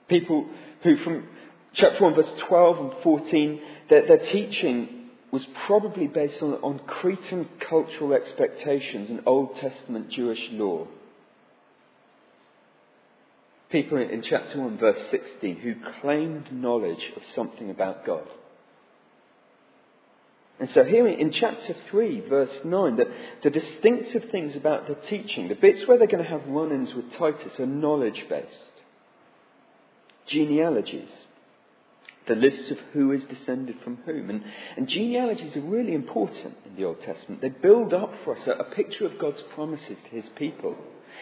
People 0.08 0.48
who, 0.84 0.98
from 1.04 1.28
chapter 1.74 2.02
1, 2.02 2.16
verse 2.16 2.32
12 2.48 2.80
and 2.80 3.04
14, 3.04 3.62
their, 3.90 4.08
their 4.08 4.18
teaching 4.20 4.97
was 5.38 5.46
probably 5.68 6.08
based 6.08 6.42
on, 6.42 6.54
on 6.64 6.80
Cretan 6.88 7.48
cultural 7.70 8.14
expectations 8.14 9.12
and 9.12 9.22
Old 9.28 9.56
Testament 9.58 10.10
Jewish 10.10 10.40
law. 10.50 10.88
People 13.70 14.00
in 14.00 14.24
chapter 14.28 14.60
1, 14.60 14.80
verse 14.80 14.98
16, 15.12 15.58
who 15.58 15.76
claimed 16.02 16.52
knowledge 16.52 17.12
of 17.16 17.22
something 17.36 17.70
about 17.70 18.04
God. 18.04 18.24
And 20.60 20.70
so 20.74 20.84
here 20.84 21.08
in 21.08 21.32
chapter 21.32 21.76
3, 21.92 22.24
verse 22.28 22.58
9, 22.66 22.96
that 22.96 23.08
the 23.44 23.52
distinctive 23.52 24.32
things 24.32 24.56
about 24.56 24.88
the 24.88 24.96
teaching, 25.08 25.50
the 25.50 25.56
bits 25.56 25.84
where 25.86 26.00
they're 26.00 26.08
going 26.08 26.24
to 26.24 26.30
have 26.32 26.48
run-ins 26.48 26.96
with 26.96 27.12
Titus 27.16 27.60
are 27.60 27.68
knowledge-based. 27.68 28.72
Genealogies. 30.30 31.10
The 32.28 32.36
lists 32.36 32.72
of 32.72 32.78
who 32.94 33.12
is 33.12 33.24
descended 33.24 33.78
from 33.84 33.98
whom. 34.06 34.30
And, 34.30 34.44
and 34.76 34.88
genealogies 34.88 35.56
are 35.56 35.62
really 35.62 35.94
important 35.94 36.56
in 36.66 36.76
the 36.76 36.86
Old 36.86 37.02
Testament. 37.02 37.42
They 37.42 37.50
build 37.50 37.94
up 37.94 38.14
for 38.24 38.38
us 38.38 38.48
a, 38.48 38.52
a 38.52 38.76
picture 38.76 39.06
of 39.06 39.18
God's 39.18 39.42
promises 39.56 39.98
to 40.04 40.10
his 40.10 40.26
people 40.36 40.76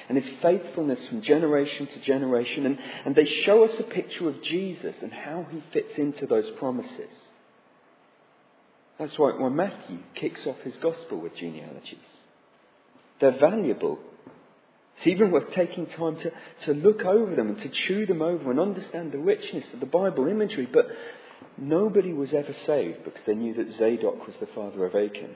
and 0.09 0.17
his 0.17 0.29
faithfulness 0.41 0.99
from 1.07 1.21
generation 1.21 1.87
to 1.87 1.99
generation. 2.01 2.65
And, 2.65 2.79
and 3.05 3.15
they 3.15 3.25
show 3.25 3.63
us 3.63 3.79
a 3.79 3.83
picture 3.83 4.27
of 4.27 4.41
Jesus 4.41 4.95
and 5.01 5.13
how 5.13 5.45
he 5.51 5.63
fits 5.71 5.93
into 5.97 6.25
those 6.25 6.49
promises. 6.57 7.09
That's 8.99 9.17
why 9.17 9.31
when 9.37 9.55
Matthew 9.55 9.99
kicks 10.15 10.45
off 10.47 10.57
his 10.63 10.75
gospel 10.77 11.19
with 11.19 11.35
genealogies. 11.35 11.99
They're 13.19 13.37
valuable. 13.37 13.99
It's 14.97 15.07
even 15.07 15.31
worth 15.31 15.53
taking 15.53 15.87
time 15.87 16.17
to, 16.17 16.31
to 16.65 16.73
look 16.73 17.03
over 17.03 17.35
them 17.35 17.49
and 17.49 17.57
to 17.57 17.69
chew 17.87 18.05
them 18.05 18.21
over 18.21 18.49
and 18.49 18.59
understand 18.59 19.11
the 19.11 19.17
richness 19.17 19.65
of 19.73 19.79
the 19.79 19.85
Bible 19.85 20.27
imagery. 20.27 20.67
But 20.71 20.87
nobody 21.57 22.13
was 22.13 22.33
ever 22.33 22.55
saved 22.65 23.03
because 23.03 23.21
they 23.27 23.35
knew 23.35 23.53
that 23.55 23.77
Zadok 23.77 24.25
was 24.25 24.35
the 24.39 24.47
father 24.55 24.85
of 24.85 24.95
Achan. 24.95 25.35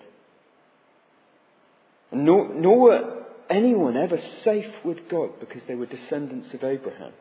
Nor, 2.12 2.54
nor 2.56 2.80
were 2.80 3.24
anyone 3.50 3.98
ever 3.98 4.20
safe 4.44 4.74
with 4.86 4.98
God 5.10 5.40
because 5.40 5.62
they 5.68 5.76
were 5.76 5.86
descendants 5.86 6.54
of 6.54 6.64
Abraham. 6.64 7.14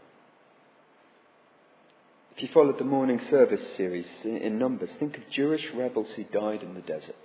If 2.36 2.42
you 2.42 2.48
followed 2.54 2.78
the 2.78 2.84
morning 2.84 3.20
service 3.30 3.60
series 3.76 4.06
in 4.24 4.60
Numbers, 4.60 4.90
think 5.00 5.16
of 5.16 5.22
Jewish 5.34 5.64
rebels 5.74 6.06
who 6.14 6.22
died 6.22 6.62
in 6.62 6.74
the 6.74 6.80
desert. 6.80 7.16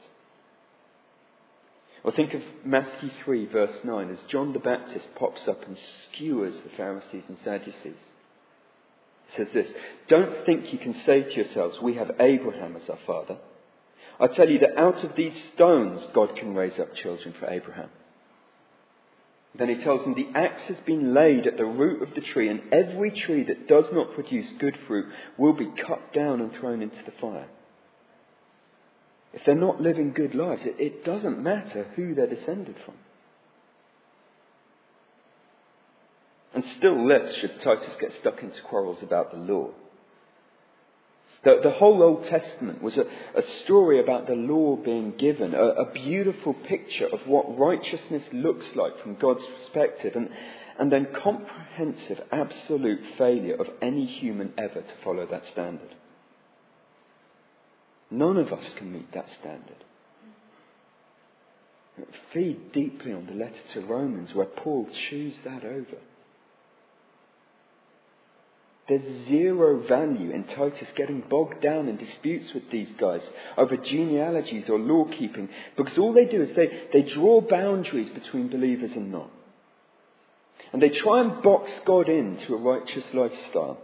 Or 2.03 2.11
think 2.11 2.33
of 2.33 2.41
Matthew 2.65 3.09
3, 3.23 3.45
verse 3.47 3.77
9, 3.83 4.09
as 4.09 4.19
John 4.29 4.51
the 4.51 4.59
Baptist 4.59 5.07
pops 5.15 5.47
up 5.47 5.65
and 5.65 5.77
skewers 6.11 6.55
the 6.63 6.75
Pharisees 6.75 7.23
and 7.29 7.37
Sadducees. 7.43 7.75
It 7.85 9.37
says 9.37 9.47
this 9.53 9.67
Don't 10.09 10.45
think 10.45 10.73
you 10.73 10.79
can 10.79 10.93
say 11.05 11.23
to 11.23 11.33
yourselves, 11.33 11.77
We 11.81 11.95
have 11.95 12.11
Abraham 12.19 12.75
as 12.75 12.89
our 12.89 12.99
father. 13.07 13.37
I 14.19 14.27
tell 14.27 14.49
you 14.49 14.59
that 14.59 14.77
out 14.77 15.03
of 15.03 15.15
these 15.15 15.33
stones, 15.55 16.01
God 16.13 16.35
can 16.35 16.53
raise 16.53 16.79
up 16.79 16.93
children 16.95 17.33
for 17.39 17.49
Abraham. 17.49 17.89
Then 19.57 19.69
he 19.69 19.83
tells 19.83 20.01
them, 20.01 20.15
The 20.15 20.37
axe 20.37 20.63
has 20.67 20.79
been 20.85 21.13
laid 21.13 21.47
at 21.47 21.57
the 21.57 21.65
root 21.65 22.03
of 22.03 22.13
the 22.15 22.21
tree, 22.21 22.49
and 22.49 22.61
every 22.73 23.11
tree 23.11 23.43
that 23.43 23.67
does 23.67 23.85
not 23.93 24.13
produce 24.13 24.47
good 24.59 24.77
fruit 24.87 25.05
will 25.37 25.53
be 25.53 25.71
cut 25.87 26.13
down 26.13 26.41
and 26.41 26.51
thrown 26.53 26.81
into 26.81 27.03
the 27.05 27.13
fire. 27.21 27.47
If 29.33 29.45
they're 29.45 29.55
not 29.55 29.81
living 29.81 30.13
good 30.13 30.35
lives, 30.35 30.61
it, 30.63 30.75
it 30.79 31.03
doesn't 31.03 31.41
matter 31.41 31.87
who 31.95 32.13
they're 32.13 32.27
descended 32.27 32.75
from. 32.85 32.95
And 36.53 36.63
still 36.77 37.07
less 37.07 37.35
should 37.37 37.59
Titus 37.61 37.95
get 37.99 38.11
stuck 38.21 38.43
into 38.43 38.61
quarrels 38.61 39.01
about 39.01 39.31
the 39.31 39.39
law. 39.39 39.71
The, 41.43 41.59
the 41.61 41.71
whole 41.71 42.01
Old 42.03 42.25
Testament 42.25 42.81
was 42.81 42.95
a, 42.95 43.01
a, 43.01 43.41
story 43.63 43.99
about 43.99 44.27
the 44.27 44.35
law 44.35 44.77
being 44.77 45.15
given, 45.17 45.53
a, 45.53 45.63
a, 45.63 45.91
beautiful 45.91 46.53
picture 46.53 47.07
of 47.07 47.27
what 47.27 47.57
righteousness 47.57 48.23
looks 48.31 48.65
like 48.75 49.01
from 49.01 49.15
God's 49.15 49.43
perspective, 49.57 50.15
and, 50.15 50.29
and 50.79 50.89
then 50.89 51.07
comprehensive, 51.21 52.21
absolute 52.31 53.01
failure 53.17 53.55
of 53.55 53.67
any 53.81 54.05
human 54.05 54.53
ever 54.57 54.81
to 54.81 54.93
follow 55.03 55.27
that 55.27 55.43
standard. 55.51 55.95
None 58.13 58.37
of 58.37 58.53
us 58.53 58.63
can 58.77 58.93
meet 58.93 59.11
that 59.15 59.25
standard. 59.39 59.83
Feed 62.31 62.71
deeply 62.71 63.11
on 63.11 63.25
the 63.25 63.33
letter 63.33 63.55
to 63.73 63.81
Romans 63.81 64.29
where 64.35 64.45
Paul 64.45 64.87
chews 65.09 65.33
that 65.43 65.63
over. 65.65 65.97
There's 68.87 69.27
zero 69.27 69.87
value 69.87 70.29
in 70.29 70.43
Titus 70.43 70.89
getting 70.95 71.23
bogged 71.27 71.63
down 71.63 71.87
in 71.87 71.97
disputes 71.97 72.53
with 72.53 72.69
these 72.71 72.89
guys 72.99 73.21
over 73.57 73.77
genealogies 73.77 74.65
or 74.69 74.77
law 74.77 75.05
keeping 75.05 75.49
because 75.75 75.97
all 75.97 76.13
they 76.13 76.25
do 76.25 76.43
is 76.43 76.55
they, 76.55 76.67
they 76.93 77.13
draw 77.13 77.41
boundaries 77.41 78.09
between 78.13 78.49
believers 78.49 78.91
and 78.95 79.11
not. 79.11 79.31
And 80.71 80.81
they 80.81 80.89
try 80.89 81.21
and 81.21 81.41
box 81.41 81.71
God 81.87 82.09
into 82.09 82.53
a 82.53 82.61
righteous 82.61 83.05
lifestyle. 83.11 83.79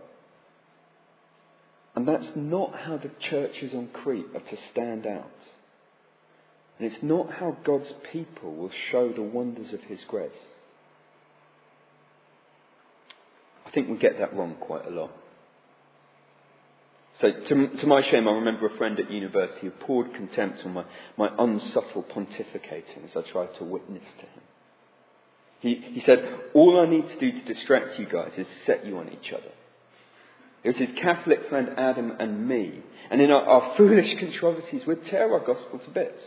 And 1.99 2.07
that's 2.07 2.31
not 2.33 2.73
how 2.85 2.95
the 2.95 3.11
churches 3.29 3.73
on 3.73 3.89
Crete 3.91 4.27
are 4.33 4.39
to 4.39 4.57
stand 4.71 5.05
out. 5.05 5.29
And 6.77 6.89
it's 6.89 7.03
not 7.03 7.29
how 7.29 7.57
God's 7.65 7.91
people 8.13 8.55
will 8.55 8.71
show 8.89 9.11
the 9.11 9.21
wonders 9.21 9.73
of 9.73 9.81
His 9.81 9.99
grace. 10.07 10.31
I 13.65 13.71
think 13.71 13.89
we 13.89 13.97
get 13.97 14.17
that 14.17 14.33
wrong 14.33 14.55
quite 14.61 14.85
a 14.85 14.89
lot. 14.89 15.11
So, 17.19 17.33
to, 17.33 17.67
to 17.67 17.85
my 17.85 18.01
shame, 18.09 18.29
I 18.29 18.31
remember 18.31 18.67
a 18.67 18.77
friend 18.77 18.97
at 18.97 19.11
university 19.11 19.67
who 19.67 19.71
poured 19.71 20.13
contempt 20.13 20.61
on 20.63 20.71
my, 20.71 20.85
my 21.17 21.29
unsubtle 21.37 22.05
pontificating 22.15 23.09
as 23.09 23.17
I 23.17 23.29
tried 23.29 23.53
to 23.57 23.65
witness 23.65 24.05
to 24.19 24.25
him. 24.25 24.43
He, 25.59 25.75
he 25.95 26.03
said, 26.05 26.19
All 26.53 26.79
I 26.79 26.89
need 26.89 27.09
to 27.09 27.19
do 27.19 27.37
to 27.37 27.53
distract 27.53 27.99
you 27.99 28.07
guys 28.07 28.31
is 28.37 28.47
set 28.65 28.85
you 28.85 28.99
on 28.99 29.09
each 29.09 29.33
other. 29.33 29.51
It 30.63 30.69
was 30.69 30.77
his 30.77 30.97
Catholic 31.01 31.47
friend 31.49 31.69
Adam 31.77 32.13
and 32.19 32.47
me. 32.47 32.81
And 33.09 33.21
in 33.21 33.31
our, 33.31 33.41
our 33.41 33.77
foolish 33.77 34.09
controversies, 34.19 34.85
we'd 34.85 35.05
tear 35.09 35.31
our 35.31 35.39
gospel 35.39 35.79
to 35.79 35.89
bits. 35.91 36.21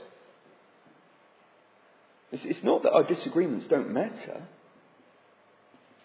It's, 2.32 2.42
it's 2.44 2.64
not 2.64 2.82
that 2.82 2.92
our 2.92 3.04
disagreements 3.04 3.66
don't 3.68 3.92
matter, 3.92 4.44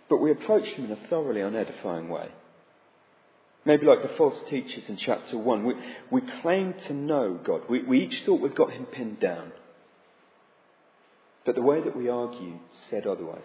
but 0.09 0.17
we 0.17 0.31
approach 0.31 0.65
them 0.75 0.85
in 0.85 0.91
a 0.91 1.07
thoroughly 1.09 1.41
unedifying 1.41 2.09
way. 2.09 2.29
Maybe 3.65 3.85
like 3.85 4.01
the 4.01 4.15
false 4.17 4.35
teachers 4.49 4.83
in 4.87 4.97
chapter 4.97 5.37
1. 5.37 5.65
We, 5.65 5.73
we 6.09 6.21
claim 6.41 6.73
to 6.87 6.93
know 6.93 7.37
God. 7.43 7.61
We, 7.69 7.83
we 7.83 8.03
each 8.03 8.25
thought 8.25 8.41
we'd 8.41 8.55
got 8.55 8.71
him 8.71 8.85
pinned 8.85 9.19
down. 9.19 9.51
But 11.45 11.55
the 11.55 11.61
way 11.61 11.81
that 11.83 11.95
we 11.95 12.07
argue 12.07 12.59
said 12.89 13.05
otherwise. 13.05 13.39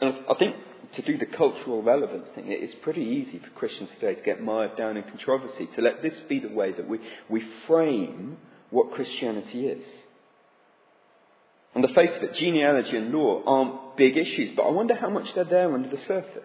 And 0.00 0.14
I 0.28 0.34
think 0.38 0.56
to 0.96 1.02
do 1.02 1.18
the 1.18 1.26
cultural 1.26 1.82
relevance 1.82 2.26
thing, 2.34 2.44
it's 2.48 2.74
pretty 2.82 3.02
easy 3.02 3.38
for 3.38 3.50
Christians 3.58 3.90
today 3.98 4.14
to 4.14 4.22
get 4.22 4.42
mired 4.42 4.76
down 4.76 4.96
in 4.96 5.04
controversy, 5.04 5.68
to 5.74 5.82
let 5.82 6.02
this 6.02 6.14
be 6.28 6.38
the 6.38 6.52
way 6.52 6.72
that 6.72 6.88
we, 6.88 6.98
we 7.30 7.42
frame 7.66 8.36
what 8.70 8.92
Christianity 8.92 9.66
is. 9.66 9.84
On 11.74 11.82
the 11.82 11.88
face 11.88 12.10
of 12.16 12.22
it, 12.22 12.34
genealogy 12.34 12.96
and 12.96 13.12
law 13.12 13.42
aren't 13.46 13.96
big 13.96 14.16
issues, 14.16 14.50
but 14.54 14.64
I 14.64 14.70
wonder 14.70 14.94
how 14.94 15.08
much 15.08 15.34
they're 15.34 15.44
there 15.44 15.72
under 15.72 15.88
the 15.88 16.02
surface. 16.06 16.42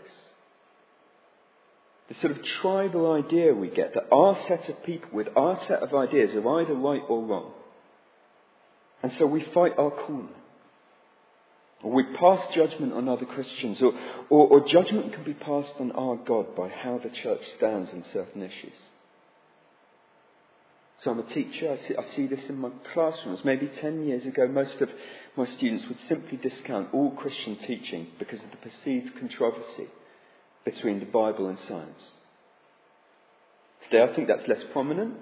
The 2.08 2.16
sort 2.22 2.32
of 2.32 2.44
tribal 2.62 3.12
idea 3.12 3.54
we 3.54 3.70
get 3.70 3.94
that 3.94 4.08
our 4.14 4.38
set 4.48 4.70
of 4.70 4.84
people 4.86 5.10
with 5.12 5.28
our 5.36 5.60
set 5.68 5.84
of 5.84 5.94
ideas 5.94 6.32
are 6.34 6.62
either 6.62 6.74
right 6.74 7.02
or 7.10 7.26
wrong. 7.26 7.52
And 9.04 9.12
so 9.20 9.26
we 9.26 9.46
fight 9.54 9.74
our 9.78 9.92
corner. 9.92 10.30
Or 11.84 11.92
we 11.92 12.04
pass 12.20 12.40
judgment 12.56 12.94
on 12.94 13.08
other 13.08 13.26
Christians, 13.26 13.78
or, 13.82 13.94
or, 14.30 14.48
or 14.48 14.68
judgment 14.68 15.14
can 15.14 15.24
be 15.24 15.34
passed 15.34 15.74
on 15.80 15.92
our 15.92 16.16
God 16.16 16.56
by 16.56 16.70
how 16.70 17.00
the 17.02 17.10
church 17.10 17.42
stands 17.58 17.92
on 17.92 18.04
certain 18.12 18.42
issues. 18.42 18.78
So 21.04 21.12
I'm 21.12 21.20
a 21.20 21.34
teacher, 21.34 21.72
I 21.72 21.88
see, 21.88 21.96
I 21.96 22.16
see 22.16 22.26
this 22.26 22.50
in 22.50 22.58
my 22.58 22.72
classrooms. 22.94 23.42
Maybe 23.46 23.70
10 23.80 24.06
years 24.06 24.26
ago, 24.26 24.48
most 24.48 24.82
of 24.82 24.90
my 25.36 25.46
students 25.58 25.86
would 25.88 26.00
simply 26.10 26.38
discount 26.38 26.90
all 26.92 27.12
Christian 27.12 27.58
teaching 27.68 28.08
because 28.18 28.40
of 28.44 28.50
the 28.50 28.58
perceived 28.58 29.16
controversy 29.20 29.90
between 30.66 31.00
the 31.00 31.06
Bible 31.06 31.48
and 31.48 31.60
science. 31.68 32.02
Today, 33.84 34.04
I 34.04 34.16
think 34.16 34.28
that's 34.28 34.48
less 34.48 34.64
prominent. 34.74 35.14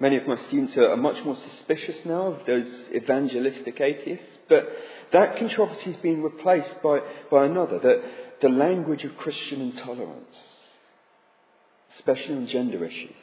Many 0.00 0.16
of 0.16 0.26
my 0.26 0.36
students 0.48 0.76
are 0.76 0.96
much 0.96 1.24
more 1.24 1.36
suspicious 1.36 1.96
now 2.04 2.32
of 2.32 2.46
those 2.46 2.66
evangelistic 2.94 3.80
atheists, 3.80 4.26
but 4.48 4.66
that 5.12 5.38
controversy 5.38 5.90
is 5.90 5.96
being 6.02 6.22
replaced 6.22 6.82
by, 6.82 6.98
by 7.30 7.46
another, 7.46 7.78
the, 7.78 8.02
the 8.42 8.48
language 8.48 9.04
of 9.04 9.16
Christian 9.16 9.60
intolerance, 9.60 10.36
especially 11.96 12.34
on 12.34 12.48
gender 12.48 12.84
issues. 12.84 13.14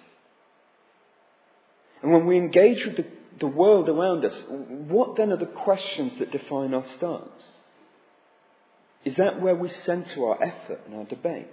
And 2.02 2.14
when 2.14 2.26
we 2.26 2.38
engage 2.38 2.86
with 2.86 2.98
the, 2.98 3.06
the 3.40 3.48
world 3.48 3.90
around 3.90 4.24
us, 4.24 4.34
what 4.48 5.18
then 5.18 5.32
are 5.32 5.38
the 5.38 5.46
questions 5.46 6.14
that 6.20 6.32
define 6.32 6.74
our 6.74 6.86
stance? 6.98 7.44
Is 9.04 9.16
that 9.18 9.42
where 9.42 9.56
we 9.56 9.72
center 9.86 10.26
our 10.26 10.42
effort 10.42 10.80
and 10.86 10.96
our 10.96 11.06
debate? 11.06 11.48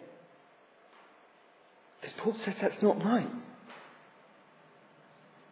Because 2.01 2.17
Paul 2.19 2.37
says 2.45 2.55
that's 2.61 2.83
not 2.83 3.05
right. 3.05 3.29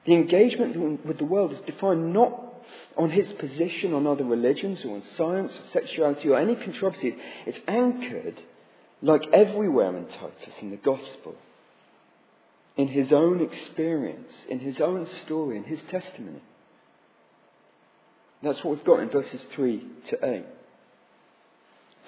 The 0.06 0.14
engagement 0.14 1.04
with 1.04 1.18
the 1.18 1.24
world 1.24 1.52
is 1.52 1.58
defined 1.66 2.12
not 2.12 2.42
on 2.96 3.10
his 3.10 3.26
position 3.38 3.92
on 3.92 4.06
other 4.06 4.24
religions 4.24 4.80
or 4.84 4.96
on 4.96 5.02
science 5.16 5.52
or 5.52 5.72
sexuality 5.72 6.28
or 6.28 6.38
any 6.38 6.56
controversy. 6.56 7.16
It's 7.44 7.58
anchored, 7.68 8.40
like 9.02 9.22
everywhere 9.32 9.96
in 9.96 10.06
Titus, 10.06 10.54
in 10.60 10.70
the 10.70 10.76
gospel 10.76 11.36
in 12.76 12.88
his 12.88 13.10
own 13.10 13.42
experience, 13.42 14.32
in 14.48 14.58
his 14.58 14.80
own 14.80 15.08
story, 15.24 15.56
in 15.56 15.64
his 15.64 15.80
testimony. 15.90 16.42
That's 18.42 18.62
what 18.62 18.76
we've 18.76 18.84
got 18.84 19.00
in 19.00 19.08
verses 19.08 19.40
3 19.54 19.82
to 20.10 20.18
8. 20.22 20.44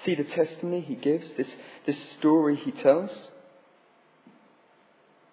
See 0.05 0.15
the 0.15 0.23
testimony 0.23 0.81
he 0.81 0.95
gives, 0.95 1.25
this, 1.37 1.47
this 1.85 1.97
story 2.19 2.55
he 2.55 2.71
tells? 2.71 3.09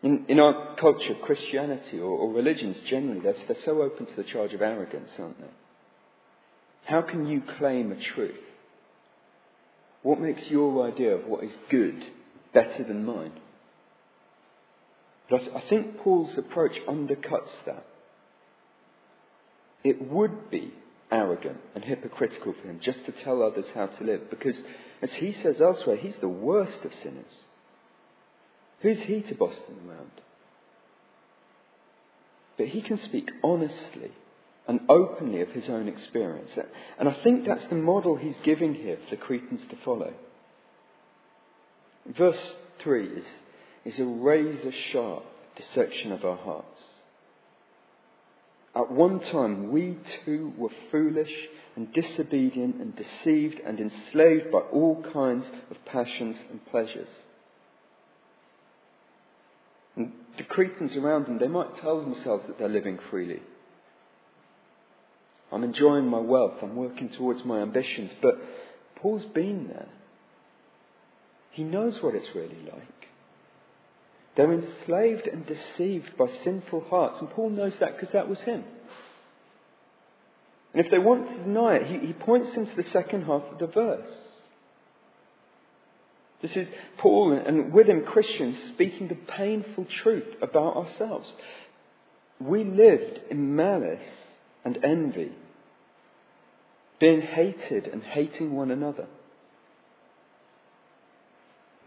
In, 0.07 0.25
in 0.29 0.39
our 0.39 0.77
culture, 0.77 1.17
Christianity 1.21 1.99
or, 1.99 2.11
or 2.11 2.33
religions 2.33 2.77
generally, 2.89 3.19
they're, 3.19 3.35
they're 3.49 3.57
so 3.65 3.83
open 3.83 4.07
to 4.07 4.15
the 4.15 4.23
charge 4.23 4.53
of 4.55 4.63
arrogance, 4.63 5.11
aren't 5.19 5.41
they? 5.41 5.51
How 6.85 7.03
can 7.03 7.27
you 7.27 7.43
claim 7.59 7.91
a 7.91 8.01
truth? 8.15 8.39
What 10.05 10.21
makes 10.21 10.43
your 10.49 10.87
idea 10.87 11.17
of 11.17 11.27
what 11.27 11.43
is 11.43 11.51
good 11.69 12.05
better 12.55 12.85
than 12.87 13.05
mine? 13.05 13.33
But 15.29 15.41
I 15.57 15.69
think 15.69 15.99
Paul's 15.99 16.39
approach 16.39 16.79
undercuts 16.89 17.51
that. 17.67 17.85
It 19.83 20.09
would 20.09 20.53
be 20.53 20.73
arrogant 21.11 21.59
and 21.75 21.83
hypocritical 21.83 22.55
for 22.63 22.69
him 22.69 22.79
just 22.81 23.05
to 23.07 23.25
tell 23.25 23.43
others 23.43 23.67
how 23.75 23.87
to 23.87 24.05
live, 24.05 24.31
because 24.31 24.55
as 25.03 25.11
he 25.15 25.35
says 25.43 25.57
elsewhere, 25.61 25.97
he's 25.97 26.15
the 26.21 26.29
worst 26.29 26.85
of 26.85 26.93
sinners. 27.03 27.33
Who's 28.83 28.99
he 29.07 29.23
to 29.23 29.35
boss 29.35 29.55
them 29.69 29.89
around? 29.89 30.11
But 32.57 32.69
he 32.69 32.83
can 32.83 32.99
speak 33.05 33.31
honestly 33.43 34.13
and 34.69 34.81
openly 34.89 35.41
of 35.41 35.51
his 35.51 35.69
own 35.69 35.89
experience. 35.89 36.51
And 36.99 37.09
I 37.09 37.17
think 37.23 37.47
that's 37.47 37.69
the 37.69 37.77
model 37.77 38.17
he's 38.17 38.37
giving 38.45 38.75
here 38.75 38.97
for 38.97 39.17
the 39.17 39.23
Cretans 39.23 39.63
to 39.71 39.77
follow. 39.85 40.13
Verse 42.17 42.55
3 42.83 43.07
is 43.07 43.25
is 43.87 44.01
a 44.01 44.05
razor 44.05 44.73
sharp 44.93 45.23
dissection 45.57 46.11
of 46.11 46.25
our 46.25 46.37
hearts. 46.37 46.81
At 48.75 48.91
one 48.91 49.21
time, 49.21 49.71
we 49.71 49.97
too 50.25 50.53
were 50.59 50.71
foolish 50.91 51.33
and 51.77 51.93
disobedient 51.93 52.77
and 52.77 52.95
deceived 52.97 53.61
and 53.65 53.79
enslaved 53.79 54.51
by 54.51 54.59
all 54.59 55.05
kinds 55.13 55.47
of 55.71 55.77
passions 55.87 56.37
and 56.51 56.67
pleasures. 56.67 57.09
And 59.95 60.13
the 60.37 60.45
Cretans 60.45 60.97
around 60.97 61.27
them, 61.27 61.39
they 61.39 61.49
might 61.49 61.77
tell 61.81 62.01
themselves 62.01 62.45
that 62.47 62.59
they're 62.59 62.69
living 62.69 62.99
freely. 63.11 63.41
I'm 65.53 65.65
enjoying 65.65 66.09
my 66.09 66.19
wealth, 66.19 66.55
I'm 66.63 66.77
working 66.77 67.11
towards 67.17 67.45
my 67.45 67.61
ambitions, 67.61 68.11
but 68.21 68.35
Paul's 68.97 69.25
been 69.35 69.69
there. 69.69 69.89
He 71.53 71.63
knows 71.63 71.95
what 72.03 72.15
it's 72.15 72.35
really 72.35 72.61
like. 72.71 72.97
They're 74.37 74.53
enslaved 74.53 75.27
and 75.27 75.47
deceived 75.47 76.17
by 76.19 76.27
sinful 76.45 76.85
hearts. 76.91 77.17
And 77.21 77.31
Paul 77.31 77.51
knows 77.51 77.73
that 77.81 77.99
because 77.99 78.13
that 78.13 78.29
was 78.29 78.39
him. 78.41 78.65
And 80.75 80.85
if 80.85 80.91
they 80.91 80.99
want 80.99 81.29
to 81.31 81.39
deny 81.39 81.77
it, 81.77 81.87
he, 81.87 82.09
he 82.09 82.13
points 82.13 82.55
them 82.55 82.67
to 82.67 82.77
the 82.77 82.89
second 82.93 83.23
half 83.23 83.43
of 83.51 83.59
the 83.59 83.67
verse. 83.69 84.13
This 86.43 86.53
is 86.55 86.69
Paul 86.99 87.33
and 87.33 87.73
with 87.73 87.89
him 87.89 88.05
Christians 88.05 88.57
speaking 88.75 89.09
the 89.09 89.15
painful 89.15 89.87
truth 90.03 90.37
about 90.43 90.77
ourselves. 90.77 91.27
We 92.39 92.65
lived 92.65 93.21
in 93.31 93.57
malice 93.57 93.99
and 94.65 94.79
envy, 94.85 95.33
being 97.01 97.23
hated 97.23 97.87
and 97.87 98.03
hating 98.03 98.53
one 98.55 98.71
another. 98.71 99.07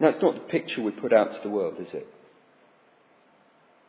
Now, 0.00 0.10
that's 0.10 0.22
not 0.22 0.34
the 0.34 0.40
picture 0.40 0.82
we 0.82 0.92
put 0.92 1.12
out 1.12 1.32
to 1.32 1.40
the 1.42 1.50
world, 1.50 1.74
is 1.78 1.92
it? 1.92 2.06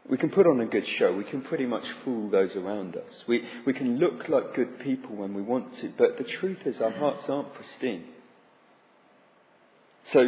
We 0.09 0.17
can 0.17 0.29
put 0.29 0.45
on 0.45 0.59
a 0.59 0.65
good 0.65 0.83
show. 0.99 1.13
We 1.13 1.23
can 1.23 1.41
pretty 1.41 1.65
much 1.65 1.85
fool 2.03 2.29
those 2.29 2.51
around 2.55 2.95
us. 2.95 3.23
We, 3.27 3.43
we 3.65 3.73
can 3.73 3.97
look 3.97 4.27
like 4.27 4.55
good 4.55 4.79
people 4.79 5.15
when 5.15 5.33
we 5.33 5.41
want 5.41 5.73
to, 5.79 5.91
but 5.97 6.17
the 6.17 6.25
truth 6.39 6.57
is 6.65 6.81
our 6.81 6.91
hearts 6.91 7.23
aren't 7.29 7.53
pristine. 7.53 8.03
So, 10.13 10.19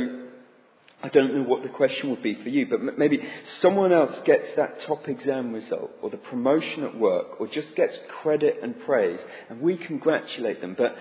I 1.01 1.09
don't 1.09 1.35
know 1.35 1.43
what 1.43 1.63
the 1.63 1.69
question 1.69 2.09
would 2.11 2.23
be 2.23 2.35
for 2.41 2.49
you, 2.49 2.65
but 2.69 2.97
maybe 2.97 3.21
someone 3.61 3.91
else 3.91 4.15
gets 4.25 4.47
that 4.55 4.81
top 4.87 5.07
exam 5.09 5.53
result, 5.53 5.91
or 6.01 6.09
the 6.09 6.17
promotion 6.17 6.83
at 6.83 6.97
work, 6.97 7.41
or 7.41 7.47
just 7.47 7.75
gets 7.75 7.93
credit 8.21 8.57
and 8.63 8.79
praise, 8.85 9.19
and 9.49 9.59
we 9.61 9.75
congratulate 9.75 10.61
them, 10.61 10.75
but 10.77 10.95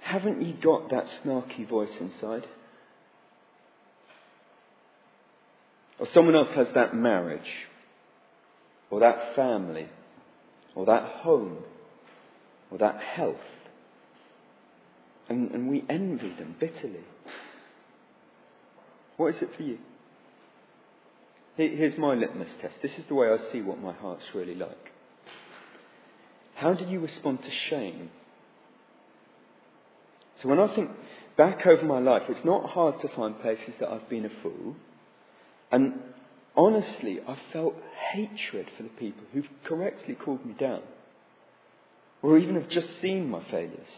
haven't 0.00 0.40
you 0.40 0.54
got 0.54 0.90
that 0.90 1.04
snarky 1.22 1.68
voice 1.68 1.90
inside? 2.00 2.46
Or 5.98 6.06
someone 6.14 6.34
else 6.34 6.48
has 6.54 6.68
that 6.74 6.94
marriage 6.94 7.40
or 8.90 9.00
that 9.00 9.36
family, 9.36 9.88
or 10.74 10.86
that 10.86 11.04
home, 11.22 11.58
or 12.70 12.78
that 12.78 13.00
health. 13.00 13.36
And, 15.28 15.52
and 15.52 15.70
we 15.70 15.84
envy 15.88 16.34
them 16.34 16.56
bitterly. 16.58 17.04
What 19.20 19.34
is 19.34 19.42
it 19.42 19.50
for 19.54 19.62
you? 19.64 19.76
Here's 21.58 21.98
my 21.98 22.14
litmus 22.14 22.48
test. 22.62 22.76
This 22.80 22.92
is 22.92 23.04
the 23.06 23.14
way 23.14 23.26
I 23.26 23.36
see 23.52 23.60
what 23.60 23.78
my 23.78 23.92
heart's 23.92 24.22
really 24.34 24.54
like. 24.54 24.92
How 26.54 26.72
do 26.72 26.86
you 26.86 27.00
respond 27.00 27.40
to 27.42 27.50
shame? 27.68 28.08
So 30.40 30.48
when 30.48 30.58
I 30.58 30.74
think 30.74 30.88
back 31.36 31.66
over 31.66 31.82
my 31.82 31.98
life, 31.98 32.22
it's 32.30 32.46
not 32.46 32.70
hard 32.70 32.94
to 33.02 33.08
find 33.14 33.38
places 33.42 33.74
that 33.78 33.90
I've 33.90 34.08
been 34.08 34.24
a 34.24 34.42
fool. 34.42 34.74
And 35.70 36.00
honestly, 36.56 37.18
I 37.28 37.36
felt 37.52 37.74
hatred 38.14 38.68
for 38.78 38.84
the 38.84 38.88
people 38.88 39.24
who've 39.34 39.44
correctly 39.66 40.14
called 40.14 40.46
me 40.46 40.54
down, 40.58 40.80
or 42.22 42.38
even 42.38 42.54
have 42.54 42.70
just 42.70 42.88
seen 43.02 43.28
my 43.28 43.44
failures. 43.50 43.90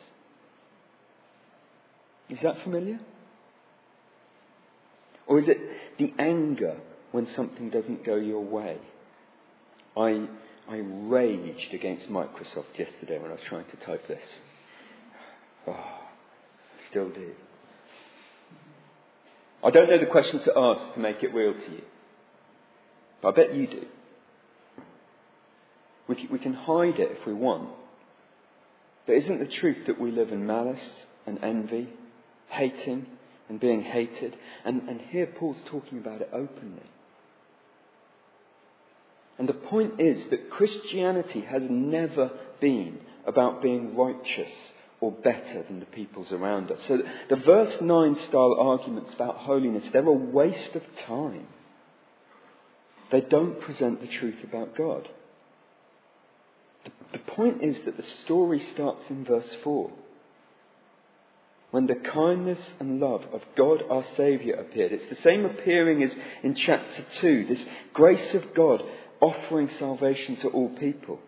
Is 2.29 2.39
that 2.43 2.57
familiar? 2.65 2.99
Or 5.33 5.41
is 5.41 5.49
it 5.49 5.57
the 5.99 6.13
anger 6.19 6.77
when 7.11 7.27
something 7.35 7.71
doesn't 7.71 8.05
go 8.05 8.17
your 8.17 8.45
way? 8.45 8.77
I, 9.97 10.27
I 10.69 10.77
raged 10.77 11.73
against 11.73 12.11
Microsoft 12.11 12.79
yesterday 12.79 13.19
when 13.19 13.31
I 13.31 13.35
was 13.35 13.43
trying 13.49 13.65
to 13.71 13.77
type 13.87 14.07
this. 14.09 14.23
Oh, 15.67 15.73
I 15.73 16.91
still 16.91 17.09
do. 17.09 17.31
I 19.65 19.71
don't 19.71 19.89
know 19.89 19.99
the 19.99 20.05
question 20.05 20.41
to 20.45 20.53
ask 20.55 20.93
to 20.93 21.01
make 21.01 21.23
it 21.23 21.33
real 21.33 21.55
to 21.55 21.73
you. 21.73 21.83
But 23.23 23.29
I 23.29 23.33
bet 23.37 23.55
you 23.55 23.67
do. 23.69 23.87
We 26.09 26.29
we 26.31 26.41
can 26.41 26.53
hide 26.53 26.99
it 26.99 27.17
if 27.19 27.27
we 27.27 27.33
want. 27.33 27.71
But 29.07 29.15
isn't 29.15 29.39
the 29.39 29.51
truth 29.61 29.87
that 29.87 29.99
we 29.99 30.11
live 30.11 30.31
in 30.31 30.47
malice 30.47 30.79
and 31.27 31.43
envy, 31.43 31.89
hating 32.51 33.07
and 33.49 33.61
being 33.61 33.83
hated? 33.83 34.37
And, 34.65 34.89
and 34.89 35.01
here 35.01 35.27
Paul's 35.27 35.59
talking 35.71 35.99
about 35.99 36.21
it 36.21 36.31
openly. 36.33 36.83
And 39.39 39.49
the 39.49 39.55
point 39.55 40.01
is 40.01 40.31
that 40.31 40.51
Christianity 40.51 41.41
has 41.41 41.63
never 41.69 42.31
been 42.61 42.99
about 43.27 43.63
being 43.63 43.97
righteous 43.97 44.53
or 45.01 45.11
better 45.11 45.65
than 45.67 45.81
the 45.81 45.87
peoples 45.87 46.29
around 46.31 46.71
us. 46.71 46.79
So 46.87 46.99
the 47.29 47.37
verse 47.37 47.75
9 47.81 48.17
style 48.29 48.57
arguments 48.59 49.11
about 49.15 49.39
holiness, 49.39 49.85
they're 49.93 50.07
a 50.07 50.13
waste 50.13 50.77
of 50.77 50.83
time. 51.07 51.47
They 53.11 53.21
don't 53.21 53.61
present 53.61 54.01
the 54.01 54.19
truth 54.19 54.45
about 54.45 54.77
God. 54.77 55.09
The, 56.85 57.19
the 57.19 57.25
point 57.33 57.63
is 57.63 57.77
that 57.85 57.97
the 57.97 58.07
story 58.25 58.65
starts 58.75 59.03
in 59.11 59.25
verse 59.25 59.51
4. 59.65 59.91
When 61.73 61.87
the 61.87 61.97
kindness 61.97 62.61
and 62.79 63.01
love 63.01 63.23
of 63.33 63.41
God 63.57 63.83
our 63.91 64.05
Saviour 64.17 64.61
appeared. 64.61 64.93
It's 64.93 65.09
the 65.09 65.23
same 65.25 65.45
appearing 65.45 66.05
as 66.05 66.13
in 66.45 66.55
chapter 66.55 67.05
2, 67.21 67.47
this 67.49 67.65
grace 67.93 68.35
of 68.35 68.55
God 68.55 68.83
offering 69.21 69.69
salvation 69.79 70.37
to 70.37 70.49
all 70.49 70.69
people. 70.69 71.19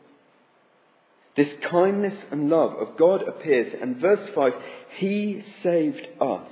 This 1.36 1.48
kindness 1.68 2.14
and 2.30 2.48
love 2.48 2.74
of 2.74 2.96
God 2.96 3.26
appears, 3.26 3.74
and 3.80 3.96
verse 3.96 4.30
5, 4.34 4.52
He 4.98 5.42
saved 5.62 6.06
us 6.20 6.50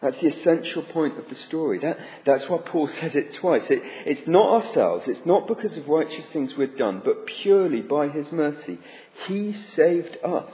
that's 0.00 0.16
the 0.20 0.28
essential 0.28 0.82
point 0.82 1.18
of 1.18 1.28
the 1.28 1.34
story. 1.48 1.80
That, 1.80 1.98
that's 2.24 2.48
why 2.48 2.58
Paul 2.58 2.88
said 3.00 3.16
it 3.16 3.34
twice. 3.40 3.62
It, 3.68 3.80
it's 4.06 4.28
not 4.28 4.64
ourselves, 4.64 5.04
it's 5.08 5.26
not 5.26 5.48
because 5.48 5.76
of 5.76 5.88
righteous 5.88 6.24
things 6.32 6.52
we've 6.56 6.78
done, 6.78 7.02
but 7.04 7.26
purely 7.42 7.80
by 7.80 8.08
his 8.08 8.30
mercy. 8.30 8.78
He 9.26 9.56
saved 9.74 10.16
us. 10.24 10.52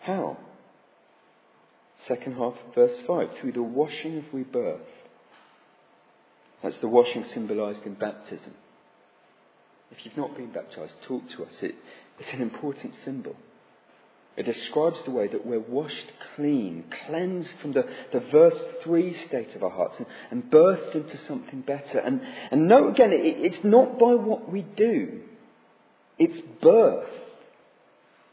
How? 0.00 0.38
Second 2.06 2.34
half 2.34 2.54
of 2.54 2.74
verse 2.74 2.96
5 3.06 3.28
through 3.40 3.52
the 3.52 3.62
washing 3.62 4.18
of 4.18 4.24
rebirth. 4.32 4.80
That's 6.62 6.78
the 6.80 6.88
washing 6.88 7.24
symbolized 7.34 7.84
in 7.84 7.94
baptism. 7.94 8.54
If 9.90 10.04
you've 10.04 10.16
not 10.16 10.36
been 10.36 10.52
baptized, 10.52 10.94
talk 11.06 11.22
to 11.36 11.44
us. 11.44 11.52
It, 11.62 11.74
it's 12.18 12.32
an 12.32 12.42
important 12.42 12.94
symbol. 13.04 13.36
It 14.36 14.44
describes 14.44 14.98
the 15.04 15.10
way 15.10 15.26
that 15.28 15.44
we're 15.44 15.58
washed 15.58 16.12
clean, 16.36 16.84
cleansed 17.06 17.50
from 17.60 17.72
the, 17.72 17.84
the 18.12 18.20
verse 18.20 18.54
3 18.84 19.26
state 19.26 19.56
of 19.56 19.64
our 19.64 19.70
hearts, 19.70 19.96
and, 19.98 20.06
and 20.30 20.50
birthed 20.50 20.94
into 20.94 21.18
something 21.26 21.62
better. 21.62 21.98
And, 21.98 22.20
and 22.50 22.68
note 22.68 22.90
again, 22.90 23.12
it, 23.12 23.18
it's 23.18 23.64
not 23.64 23.98
by 23.98 24.14
what 24.14 24.50
we 24.50 24.62
do, 24.62 25.22
it's 26.18 26.40
birth. 26.62 27.08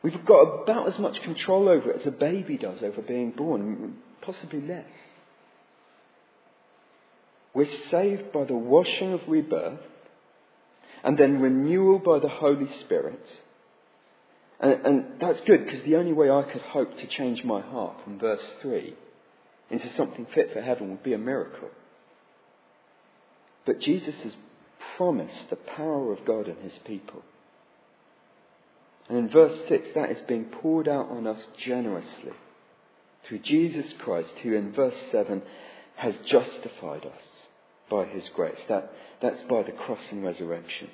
We've 0.06 0.26
got 0.26 0.64
about 0.64 0.88
as 0.88 1.00
much 1.00 1.20
control 1.24 1.68
over 1.68 1.90
it 1.90 2.02
as 2.02 2.08
a 2.08 2.12
baby 2.12 2.58
does 2.58 2.84
over 2.84 3.02
being 3.02 3.32
born, 3.32 3.96
possibly 4.22 4.62
less. 4.62 4.86
We're 7.56 7.72
saved 7.90 8.32
by 8.32 8.44
the 8.44 8.54
washing 8.54 9.14
of 9.14 9.22
rebirth 9.28 9.80
and 11.04 11.18
then 11.18 11.42
renewal 11.42 12.00
by 12.00 12.20
the 12.20 12.30
Holy 12.30 12.70
Spirit 12.82 13.28
and, 14.60 14.86
and 14.86 15.06
that's 15.20 15.42
good 15.42 15.66
because 15.66 15.84
the 15.84 15.96
only 15.96 16.14
way 16.14 16.30
I 16.30 16.44
could 16.44 16.62
hope 16.62 16.98
to 16.98 17.08
change 17.08 17.44
my 17.44 17.62
heart 17.62 17.98
from 18.04 18.20
verse 18.20 18.46
3 18.62 18.96
into 19.70 19.94
something 19.96 20.28
fit 20.34 20.54
for 20.54 20.62
heaven 20.62 20.92
would 20.92 21.04
be 21.04 21.14
a 21.14 21.18
miracle. 21.18 21.70
But 23.66 23.82
Jesus 23.82 24.16
has 24.24 24.34
promised 24.98 25.50
the 25.50 25.56
power 25.56 26.14
of 26.14 26.26
God 26.26 26.48
and 26.48 26.60
his 26.60 26.78
people. 26.86 27.24
And 29.08 29.18
in 29.18 29.30
verse 29.30 29.58
6, 29.70 29.90
that 29.96 30.12
is 30.12 30.22
being 30.28 30.46
poured 30.46 30.88
out 30.88 31.10
on 31.10 31.28
us 31.28 31.40
generously 31.66 32.34
through 33.28 33.40
Jesus 33.40 33.86
Christ, 34.00 34.30
who 34.44 34.54
in 34.54 34.74
verse 34.74 34.96
7 35.12 35.42
has 35.98 36.14
justified 36.30 37.06
us 37.06 37.24
by 37.90 38.06
his 38.06 38.24
grace. 38.36 38.58
That, 38.68 38.92
that's 39.22 39.42
by 39.50 39.64
the 39.64 39.72
cross 39.72 40.00
and 40.12 40.24
resurrection. 40.24 40.90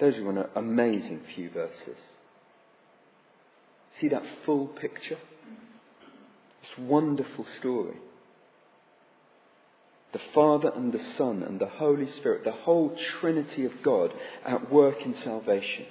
Those 0.00 0.14
are 0.16 0.30
an 0.30 0.44
amazing 0.54 1.22
few 1.34 1.50
verses. 1.50 1.98
See 4.00 4.08
that 4.08 4.22
full 4.44 4.66
picture? 4.66 5.18
This 6.60 6.86
wonderful 6.86 7.46
story. 7.60 7.96
The 10.14 10.20
Father 10.32 10.70
and 10.76 10.92
the 10.92 11.04
Son 11.18 11.42
and 11.42 11.60
the 11.60 11.66
Holy 11.66 12.08
Spirit, 12.18 12.44
the 12.44 12.52
whole 12.52 12.96
Trinity 13.20 13.64
of 13.64 13.72
God 13.82 14.14
at 14.46 14.72
work 14.72 15.02
in 15.04 15.16
salvation. 15.24 15.86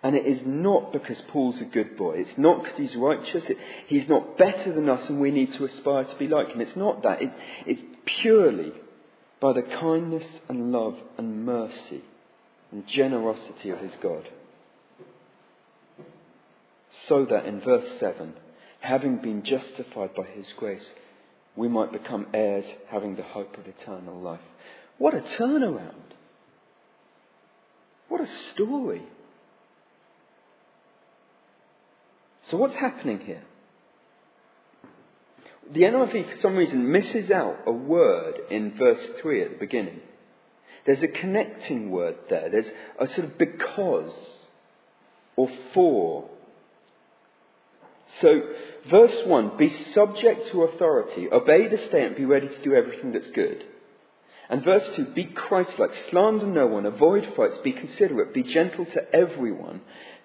And 0.00 0.14
it 0.14 0.26
is 0.26 0.42
not 0.46 0.92
because 0.92 1.20
Paul's 1.32 1.60
a 1.60 1.64
good 1.64 1.96
boy. 1.96 2.14
It's 2.18 2.38
not 2.38 2.62
because 2.62 2.78
he's 2.78 2.94
righteous. 2.94 3.42
It, 3.48 3.56
he's 3.88 4.08
not 4.08 4.38
better 4.38 4.72
than 4.72 4.88
us 4.88 5.08
and 5.08 5.20
we 5.20 5.32
need 5.32 5.52
to 5.54 5.64
aspire 5.64 6.04
to 6.04 6.18
be 6.18 6.28
like 6.28 6.50
him. 6.50 6.60
It's 6.60 6.76
not 6.76 7.02
that. 7.02 7.20
It, 7.20 7.32
it's 7.66 7.82
purely 8.20 8.72
by 9.40 9.52
the 9.54 9.62
kindness 9.62 10.26
and 10.48 10.70
love 10.70 10.94
and 11.18 11.44
mercy 11.44 12.04
and 12.70 12.86
generosity 12.86 13.70
of 13.70 13.80
his 13.80 13.92
God. 14.00 14.28
So 17.08 17.26
that 17.28 17.46
in 17.46 17.60
verse 17.60 17.88
7, 17.98 18.34
having 18.78 19.16
been 19.18 19.44
justified 19.44 20.14
by 20.14 20.26
his 20.26 20.46
grace, 20.56 20.86
we 21.56 21.68
might 21.68 21.92
become 21.92 22.26
heirs 22.32 22.64
having 22.90 23.16
the 23.16 23.22
hope 23.22 23.56
of 23.58 23.66
eternal 23.66 24.20
life. 24.20 24.40
What 24.98 25.14
a 25.14 25.20
turnaround! 25.20 26.14
What 28.08 28.20
a 28.20 28.28
story! 28.54 29.02
So, 32.50 32.56
what's 32.56 32.74
happening 32.74 33.20
here? 33.20 33.42
The 35.72 35.80
NIV, 35.80 36.34
for 36.34 36.40
some 36.42 36.56
reason, 36.56 36.90
misses 36.90 37.30
out 37.30 37.60
a 37.66 37.72
word 37.72 38.40
in 38.50 38.76
verse 38.76 39.00
3 39.20 39.44
at 39.44 39.50
the 39.52 39.58
beginning. 39.58 40.00
There's 40.84 41.02
a 41.02 41.08
connecting 41.08 41.90
word 41.90 42.16
there. 42.28 42.50
There's 42.50 42.66
a 43.00 43.06
sort 43.06 43.28
of 43.28 43.38
because 43.38 44.12
or 45.36 45.48
for. 45.72 46.28
So, 48.20 48.28
verse 48.90 49.26
1 49.26 49.56
be 49.56 49.74
subject 49.94 50.50
to 50.50 50.64
authority, 50.64 51.28
obey 51.30 51.68
the 51.68 51.78
state, 51.88 52.06
and 52.06 52.16
be 52.16 52.24
ready 52.24 52.48
to 52.48 52.62
do 52.62 52.74
everything 52.74 53.12
that's 53.12 53.30
good. 53.30 53.64
And 54.48 54.64
verse 54.64 54.84
2 54.96 55.14
be 55.14 55.24
Christ 55.24 55.78
like, 55.78 55.90
slander 56.10 56.46
no 56.46 56.66
one, 56.66 56.86
avoid 56.86 57.32
fights, 57.36 57.58
be 57.62 57.72
considerate, 57.72 58.34
be 58.34 58.42
gentle 58.42 58.84
to 58.84 59.14
everyone, 59.14 59.80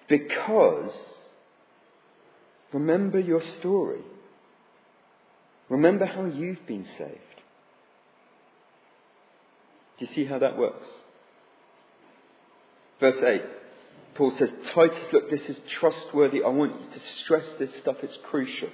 because 0.08 0.92
remember 2.72 3.18
your 3.18 3.42
story. 3.60 4.02
Remember 5.68 6.06
how 6.06 6.24
you've 6.24 6.66
been 6.66 6.86
saved. 6.96 7.18
Do 9.98 10.06
you 10.06 10.14
see 10.14 10.24
how 10.24 10.38
that 10.38 10.56
works? 10.56 10.86
Verse 13.00 13.22
8. 13.22 13.42
Paul 14.18 14.34
says, 14.36 14.50
Titus, 14.74 15.12
look, 15.12 15.30
this 15.30 15.48
is 15.48 15.56
trustworthy. 15.78 16.42
I 16.42 16.48
want 16.48 16.72
you 16.82 16.90
to 16.90 17.00
stress 17.20 17.44
this 17.60 17.70
stuff, 17.80 17.98
it's 18.02 18.18
crucial. 18.28 18.68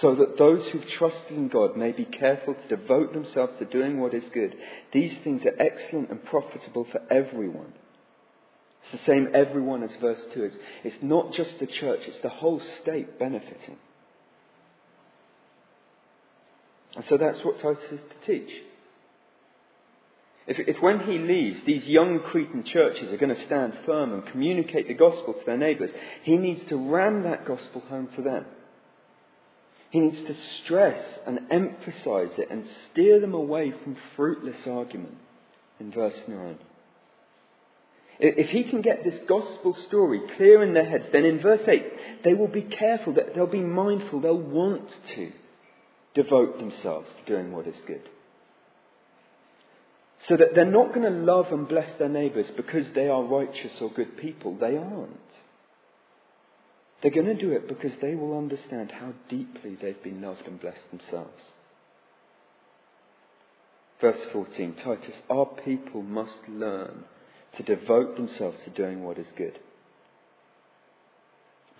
So 0.00 0.16
that 0.16 0.36
those 0.36 0.66
who 0.72 0.80
trust 0.98 1.30
in 1.30 1.46
God 1.46 1.76
may 1.76 1.92
be 1.92 2.04
careful 2.04 2.54
to 2.54 2.76
devote 2.76 3.12
themselves 3.12 3.52
to 3.60 3.64
doing 3.64 4.00
what 4.00 4.12
is 4.12 4.24
good. 4.34 4.56
These 4.92 5.16
things 5.22 5.46
are 5.46 5.54
excellent 5.62 6.10
and 6.10 6.24
profitable 6.24 6.84
for 6.90 7.00
everyone. 7.12 7.74
It's 8.82 9.04
the 9.04 9.12
same 9.12 9.28
everyone 9.32 9.84
as 9.84 9.94
verse 10.00 10.20
2 10.34 10.44
is. 10.44 10.54
It's 10.82 11.02
not 11.02 11.32
just 11.32 11.60
the 11.60 11.68
church, 11.68 12.00
it's 12.08 12.22
the 12.24 12.28
whole 12.28 12.60
state 12.82 13.20
benefiting. 13.20 13.76
And 16.96 17.04
so 17.08 17.16
that's 17.16 17.44
what 17.44 17.60
Titus 17.60 17.84
is 17.92 18.00
to 18.00 18.26
teach. 18.26 18.50
If, 20.46 20.58
if 20.76 20.82
when 20.82 21.00
he 21.00 21.18
leaves, 21.18 21.60
these 21.66 21.84
young 21.84 22.20
Cretan 22.20 22.64
churches 22.64 23.12
are 23.12 23.16
going 23.16 23.34
to 23.34 23.46
stand 23.46 23.72
firm 23.84 24.12
and 24.12 24.26
communicate 24.26 24.86
the 24.86 24.94
gospel 24.94 25.34
to 25.34 25.44
their 25.44 25.56
neighbours, 25.56 25.90
he 26.22 26.36
needs 26.36 26.60
to 26.68 26.76
ram 26.76 27.24
that 27.24 27.46
gospel 27.46 27.82
home 27.88 28.08
to 28.16 28.22
them. 28.22 28.44
He 29.90 30.00
needs 30.00 30.26
to 30.26 30.36
stress 30.62 31.02
and 31.26 31.40
emphasize 31.50 32.30
it 32.38 32.48
and 32.50 32.64
steer 32.92 33.20
them 33.20 33.34
away 33.34 33.72
from 33.82 33.96
fruitless 34.14 34.66
argument 34.66 35.14
in 35.80 35.90
verse 35.90 36.14
9. 36.28 36.58
If 38.18 38.48
he 38.48 38.64
can 38.64 38.80
get 38.80 39.04
this 39.04 39.18
gospel 39.28 39.76
story 39.88 40.20
clear 40.36 40.62
in 40.62 40.74
their 40.74 40.88
heads, 40.88 41.04
then 41.12 41.24
in 41.24 41.40
verse 41.40 41.60
8, 41.66 42.24
they 42.24 42.34
will 42.34 42.48
be 42.48 42.62
careful, 42.62 43.14
they'll 43.34 43.46
be 43.46 43.60
mindful, 43.60 44.20
they'll 44.20 44.38
want 44.38 44.88
to 45.16 45.32
devote 46.14 46.58
themselves 46.58 47.08
to 47.18 47.32
doing 47.32 47.52
what 47.52 47.66
is 47.66 47.76
good. 47.86 48.08
So 50.28 50.36
that 50.36 50.54
they're 50.54 50.64
not 50.64 50.94
going 50.94 51.02
to 51.02 51.18
love 51.32 51.46
and 51.52 51.68
bless 51.68 51.98
their 51.98 52.08
neighbours 52.08 52.46
because 52.56 52.86
they 52.94 53.08
are 53.08 53.22
righteous 53.22 53.72
or 53.80 53.92
good 53.92 54.16
people. 54.16 54.56
They 54.58 54.76
aren't. 54.76 55.20
They're 57.02 57.10
going 57.10 57.26
to 57.26 57.34
do 57.34 57.52
it 57.52 57.68
because 57.68 57.92
they 58.00 58.14
will 58.14 58.36
understand 58.36 58.90
how 58.90 59.12
deeply 59.28 59.76
they've 59.80 60.02
been 60.02 60.22
loved 60.22 60.46
and 60.46 60.60
blessed 60.60 60.90
themselves. 60.90 61.42
Verse 64.00 64.18
14 64.32 64.76
Titus, 64.82 65.14
our 65.30 65.46
people 65.64 66.02
must 66.02 66.48
learn 66.48 67.04
to 67.56 67.62
devote 67.62 68.16
themselves 68.16 68.58
to 68.64 68.70
doing 68.70 69.02
what 69.02 69.18
is 69.18 69.26
good. 69.36 69.58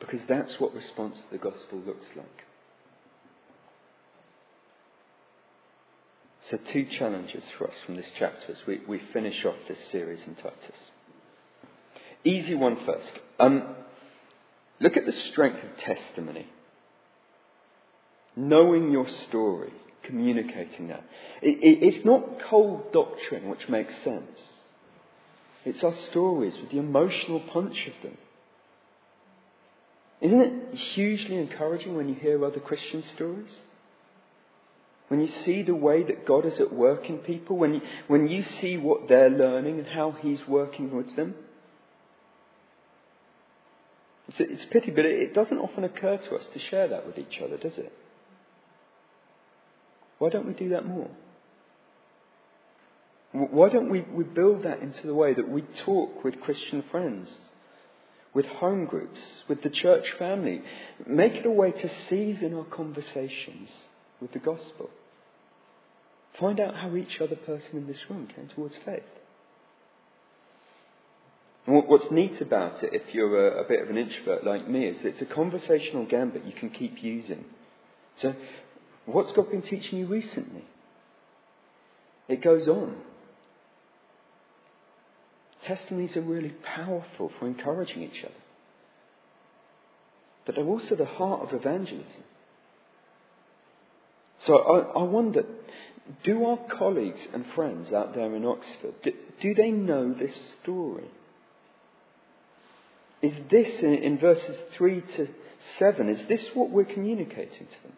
Because 0.01 0.21
that's 0.29 0.55
what 0.59 0.75
response 0.75 1.17
to 1.17 1.37
the 1.37 1.43
gospel 1.43 1.79
looks 1.85 2.07
like. 2.17 2.46
So, 6.51 6.59
two 6.73 6.87
challenges 6.99 7.43
for 7.59 7.67
us 7.67 7.75
from 7.85 7.97
this 7.97 8.07
chapter 8.19 8.53
as 8.53 8.59
we, 8.69 8.81
we 8.87 9.01
finish 9.13 9.45
off 9.45 9.57
this 9.69 9.79
series 9.91 10.21
in 10.27 10.37
Titus. 10.37 10.77
Easy 12.25 12.55
one 12.55 12.77
first. 12.87 13.21
Um, 13.41 13.75
look 14.81 14.97
at 14.97 15.07
the 15.07 15.13
strength 15.33 15.59
of 15.65 15.77
testimony. 15.79 16.47
Knowing 18.37 18.93
your 18.93 19.09
story, 19.29 19.73
communicating 20.05 20.89
that. 20.89 21.03
It, 21.43 21.59
it, 21.63 21.83
it's 21.83 22.05
not 22.05 22.23
cold 22.49 22.93
doctrine 22.93 23.49
which 23.49 23.69
makes 23.69 23.93
sense. 24.05 24.39
It's 25.65 25.83
our 25.83 25.95
stories 26.11 26.55
with 26.61 26.71
the 26.71 26.79
emotional 26.79 27.41
punch 27.41 27.89
of 27.89 28.03
them. 28.05 28.19
Isn't 30.21 30.41
it 30.41 30.79
hugely 30.95 31.39
encouraging 31.39 31.97
when 31.97 32.09
you 32.09 32.15
hear 32.15 32.45
other 32.45 32.61
Christian 32.61 33.03
stories? 33.17 33.51
When 35.09 35.21
you 35.21 35.29
see 35.45 35.63
the 35.63 35.75
way 35.75 36.03
that 36.03 36.27
God 36.27 36.45
is 36.47 36.59
at 36.59 36.73
work 36.73 37.09
in 37.09 37.19
people, 37.19 37.57
when 37.57 37.75
you, 37.75 37.81
when 38.09 38.27
you 38.27 38.43
see 38.61 38.77
what 38.77 39.09
they're 39.09 39.31
learning 39.31 39.79
and 39.79 39.87
how 39.87 40.17
He's 40.21 40.41
working 40.49 40.95
with 40.97 41.15
them. 41.15 41.35
It's 44.29 44.41
a, 44.41 44.53
it's 44.53 44.65
a 44.65 44.67
pity, 44.67 44.91
but 44.91 45.05
it, 45.05 45.21
it 45.21 45.35
doesn't 45.35 45.59
often 45.59 45.85
occur 45.85 46.17
to 46.17 46.35
us 46.35 46.45
to 46.53 46.59
share 46.59 46.89
that 46.89 47.07
with 47.07 47.19
each 47.19 47.41
other, 47.43 47.57
does 47.57 47.79
it? 47.79 47.93
Why 50.19 50.31
don't 50.31 50.47
we 50.47 50.55
do 50.55 50.71
that 50.71 50.87
more? 50.87 51.11
Why 53.33 53.69
don't 53.69 53.91
we, 53.91 54.01
we 54.01 54.25
build 54.25 54.65
that 54.65 54.81
into 54.81 55.07
the 55.07 55.15
way 55.15 55.35
that 55.35 55.49
we 55.49 55.63
talk 55.85 56.25
with 56.25 56.41
Christian 56.41 56.83
friends, 56.91 57.29
with 58.35 58.47
home 58.47 58.87
groups, 58.87 59.21
with 59.47 59.63
the 59.63 59.71
church 59.71 60.07
family? 60.19 60.63
Make 61.07 61.35
it 61.35 61.47
a 61.47 61.51
way 61.51 61.71
to 61.71 61.91
season 62.09 62.55
our 62.55 62.65
conversations 62.65 63.69
with 64.21 64.33
the 64.33 64.39
gospel. 64.39 64.91
Find 66.41 66.61
out 66.61 66.75
how 66.75 66.95
each 66.97 67.21
other 67.21 67.37
person 67.37 67.71
in 67.75 67.87
this 67.87 67.99
room 68.11 68.29
came 68.35 68.49
towards 68.55 68.75
faith. 68.85 69.03
And 71.67 71.83
what's 71.89 72.11
neat 72.11 72.41
about 72.41 72.83
it, 72.85 72.91
if 72.93 73.15
you're 73.15 73.49
a, 73.49 73.65
a 73.65 73.69
bit 73.69 73.83
of 73.83 73.91
an 73.91 73.97
introvert 73.97 74.45
like 74.45 74.69
me, 74.69 74.87
is 74.87 74.99
that 75.03 75.09
it's 75.09 75.23
a 75.23 75.35
conversational 75.35 76.07
gambit 76.07 76.45
you 76.45 76.53
can 76.53 76.71
keep 76.71 77.03
using. 77.03 77.45
So, 78.23 78.35
what's 79.07 79.33
God 79.35 79.51
been 79.51 79.63
teaching 79.63 79.99
you 79.99 80.07
recently? 80.07 80.65
It 82.29 82.43
goes 82.43 82.69
on. 82.69 82.97
Testimonies 85.67 86.17
are 86.17 86.23
really 86.23 86.55
powerful 86.77 87.33
for 87.39 87.47
encouraging 87.47 88.03
each 88.03 88.25
other. 88.25 88.35
But 90.45 90.55
they're 90.55 90.65
also 90.65 90.95
the 90.95 91.05
heart 91.05 91.43
of 91.43 91.59
evangelism. 91.59 92.23
So 94.47 94.59
I, 94.59 95.01
I 95.01 95.03
wonder, 95.03 95.45
do 96.25 96.45
our 96.45 96.59
colleagues 96.79 97.21
and 97.35 97.45
friends 97.55 97.93
out 97.93 98.15
there 98.15 98.35
in 98.35 98.45
Oxford, 98.45 98.95
do, 99.03 99.13
do 99.43 99.55
they 99.55 99.71
know 99.71 100.15
this 100.15 100.35
story? 100.63 101.11
Is 103.23 103.33
this, 103.51 103.67
in, 103.83 103.95
in 103.95 104.19
verses 104.19 104.57
3 104.77 105.01
to 105.17 105.29
7, 105.79 106.09
is 106.09 106.29
this 106.29 106.43
what 106.55 106.71
we're 106.71 106.85
communicating 106.85 107.67
to 107.67 107.83
them? 107.83 107.97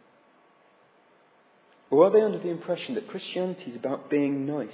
Or 1.91 2.07
are 2.07 2.11
they 2.11 2.23
under 2.23 2.39
the 2.39 2.51
impression 2.51 2.95
that 2.95 3.09
Christianity 3.09 3.71
is 3.71 3.77
about 3.77 4.11
being 4.11 4.47
nice? 4.47 4.69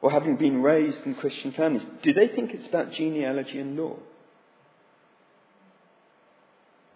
Or 0.00 0.10
having 0.10 0.36
been 0.36 0.62
raised 0.62 1.04
in 1.04 1.14
Christian 1.16 1.52
families? 1.52 1.86
Do 2.02 2.12
they 2.12 2.28
think 2.28 2.52
it's 2.52 2.68
about 2.68 2.92
genealogy 2.92 3.58
and 3.58 3.76
law? 3.76 3.96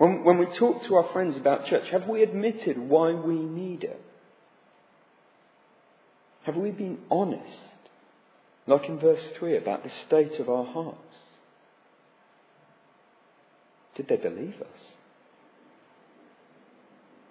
When, 0.02 0.24
when 0.24 0.38
we 0.38 0.46
talk 0.58 0.82
to 0.88 0.96
our 0.96 1.12
friends 1.12 1.36
about 1.36 1.66
church, 1.66 1.88
have 1.92 2.08
we 2.08 2.24
admitted 2.24 2.76
why 2.76 3.12
we 3.12 3.36
need 3.36 3.84
it? 3.84 4.04
Have 6.42 6.56
we 6.56 6.72
been 6.72 6.98
honest, 7.08 7.44
like 8.66 8.88
in 8.88 8.98
verse 8.98 9.22
3, 9.38 9.58
about 9.58 9.84
the 9.84 9.92
state 10.04 10.40
of 10.40 10.48
our 10.48 10.64
hearts? 10.64 11.16
Did 13.94 14.08
they 14.08 14.16
believe 14.16 14.56
us? 14.60 14.80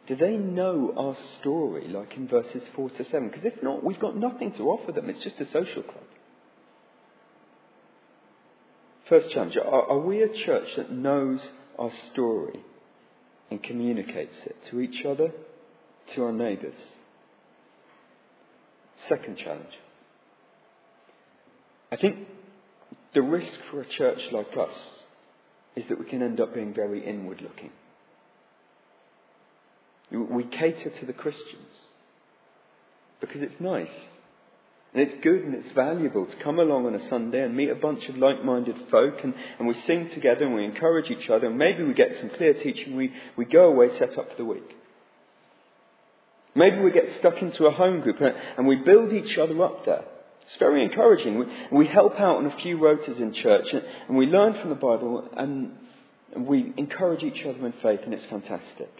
Do 0.07 0.15
they 0.15 0.37
know 0.37 0.93
our 0.95 1.17
story, 1.41 1.89
like 1.89 2.15
in 2.15 2.29
verses 2.29 2.63
4 2.73 2.89
to 2.91 3.03
7? 3.03 3.27
Because 3.27 3.43
if 3.43 3.61
not, 3.61 3.83
we've 3.83 3.99
got 3.99 4.15
nothing 4.15 4.53
to 4.53 4.69
offer 4.69 4.93
them. 4.93 5.09
It's 5.09 5.21
just 5.21 5.41
a 5.41 5.51
social 5.51 5.83
club. 5.83 6.05
First 9.09 9.29
challenge 9.31 9.57
are, 9.57 9.89
are 9.89 9.99
we 9.99 10.21
a 10.21 10.29
church 10.45 10.69
that 10.77 10.89
knows 10.89 11.41
our 11.77 11.91
story 12.11 12.59
and 13.49 13.61
communicates 13.61 14.35
it 14.45 14.55
to 14.69 14.79
each 14.79 15.05
other, 15.05 15.31
to 16.15 16.23
our 16.23 16.31
neighbours? 16.31 16.77
Second 19.09 19.37
challenge. 19.37 19.73
I 21.91 21.97
think 21.97 22.27
the 23.13 23.21
risk 23.21 23.51
for 23.69 23.81
a 23.81 23.89
church 23.97 24.19
like 24.31 24.55
us 24.57 24.75
is 25.75 25.83
that 25.89 25.99
we 25.99 26.05
can 26.05 26.21
end 26.21 26.39
up 26.39 26.53
being 26.53 26.73
very 26.73 27.05
inward 27.05 27.41
looking. 27.41 27.71
We 30.11 30.43
cater 30.43 30.91
to 30.99 31.05
the 31.05 31.13
Christians 31.13 31.73
because 33.19 33.41
it's 33.41 33.59
nice. 33.59 33.87
And 34.93 35.07
it's 35.07 35.23
good 35.23 35.43
and 35.43 35.55
it's 35.55 35.73
valuable 35.73 36.25
to 36.25 36.43
come 36.43 36.59
along 36.59 36.85
on 36.85 36.95
a 36.95 37.09
Sunday 37.09 37.41
and 37.43 37.55
meet 37.55 37.69
a 37.69 37.75
bunch 37.75 38.03
of 38.09 38.17
like 38.17 38.43
minded 38.43 38.75
folk 38.89 39.15
and, 39.23 39.33
and 39.57 39.67
we 39.67 39.75
sing 39.87 40.09
together 40.13 40.45
and 40.45 40.53
we 40.53 40.65
encourage 40.65 41.09
each 41.09 41.29
other 41.29 41.47
and 41.47 41.57
maybe 41.57 41.83
we 41.83 41.93
get 41.93 42.09
some 42.19 42.29
clear 42.35 42.53
teaching. 42.55 42.97
We, 42.97 43.13
we 43.37 43.45
go 43.45 43.67
away 43.67 43.87
set 43.97 44.17
up 44.17 44.29
for 44.29 44.37
the 44.37 44.45
week. 44.45 44.69
Maybe 46.55 46.79
we 46.79 46.91
get 46.91 47.05
stuck 47.19 47.41
into 47.41 47.65
a 47.67 47.71
home 47.71 48.01
group 48.01 48.17
and 48.19 48.67
we 48.67 48.75
build 48.75 49.13
each 49.13 49.37
other 49.37 49.63
up 49.63 49.85
there. 49.85 50.03
It's 50.41 50.59
very 50.59 50.83
encouraging. 50.83 51.39
We, 51.39 51.45
we 51.71 51.87
help 51.87 52.15
out 52.15 52.37
on 52.37 52.47
a 52.47 52.57
few 52.61 52.77
rotas 52.77 53.17
in 53.21 53.33
church 53.33 53.67
and 54.09 54.17
we 54.17 54.25
learn 54.25 54.59
from 54.59 54.69
the 54.69 54.75
Bible 54.75 55.29
and 55.37 55.71
we 56.35 56.73
encourage 56.75 57.23
each 57.23 57.45
other 57.45 57.65
in 57.65 57.73
faith 57.81 58.01
and 58.03 58.13
it's 58.13 58.25
fantastic. 58.29 58.91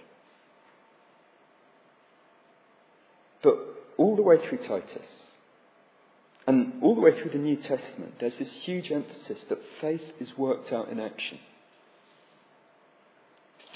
But 3.44 3.58
all 3.98 4.16
the 4.16 4.22
way 4.22 4.38
through 4.48 4.60
Titus 4.60 5.06
and 6.48 6.74
all 6.82 6.96
the 6.96 7.02
way 7.02 7.12
through 7.12 7.32
the 7.32 7.38
New 7.38 7.58
Testament, 7.58 8.16
there's 8.20 8.38
this 8.40 8.50
huge 8.64 8.92
emphasis 8.92 9.38
that 9.50 9.60
faith 9.80 10.02
is 10.20 10.30
worked 10.38 10.74
out 10.74 10.90
in 10.90 11.00
action. 11.00 11.40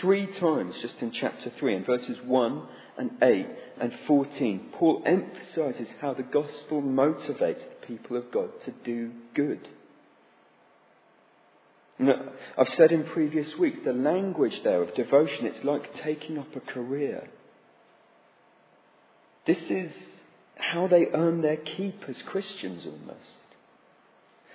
Three 0.02 0.28
times 0.40 0.76
just 0.82 0.96
in 1.00 1.12
chapter 1.12 1.52
3, 1.58 1.76
in 1.76 1.86
verses 1.86 2.18
1 2.26 2.68
and 2.98 3.12
8 3.22 3.48
and 3.80 3.94
14, 4.08 4.70
Paul 4.74 5.04
emphasizes 5.06 5.88
how 6.02 6.14
the 6.14 6.24
gospel 6.24 6.82
motivates 6.82 7.62
the 7.62 7.88
people 7.88 8.18
of 8.18 8.32
God 8.32 8.50
to 8.66 8.74
do 8.84 9.12
good. 9.34 9.68
Now, 11.98 12.30
I've 12.58 12.74
said 12.76 12.92
in 12.92 13.06
previous 13.06 13.56
weeks, 13.58 13.78
the 13.86 13.94
language 13.94 14.60
there 14.64 14.82
of 14.82 14.96
devotion, 14.96 15.46
it's 15.46 15.64
like 15.64 16.04
taking 16.04 16.38
up 16.38 16.54
a 16.56 16.60
career. 16.60 17.30
This 19.48 19.60
is 19.70 19.92
how 20.56 20.88
they 20.88 21.08
earn 21.14 21.42
their 21.42 21.58
keep 21.58 22.02
as 22.08 22.16
Christians 22.26 22.84
almost. 22.86 23.46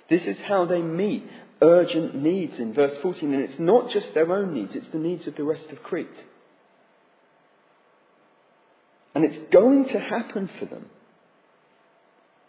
This 0.09 0.23
is 0.23 0.37
how 0.45 0.65
they 0.65 0.81
meet 0.81 1.25
urgent 1.61 2.15
needs 2.15 2.59
in 2.59 2.73
verse 2.73 2.95
14. 3.01 3.33
And 3.33 3.43
it's 3.43 3.59
not 3.59 3.91
just 3.91 4.13
their 4.13 4.31
own 4.31 4.53
needs, 4.53 4.75
it's 4.75 4.91
the 4.91 4.97
needs 4.97 5.27
of 5.27 5.35
the 5.35 5.43
rest 5.43 5.67
of 5.71 5.83
Crete. 5.83 6.07
And 9.13 9.25
it's 9.25 9.51
going 9.51 9.85
to 9.89 9.99
happen 9.99 10.49
for 10.59 10.65
them 10.65 10.87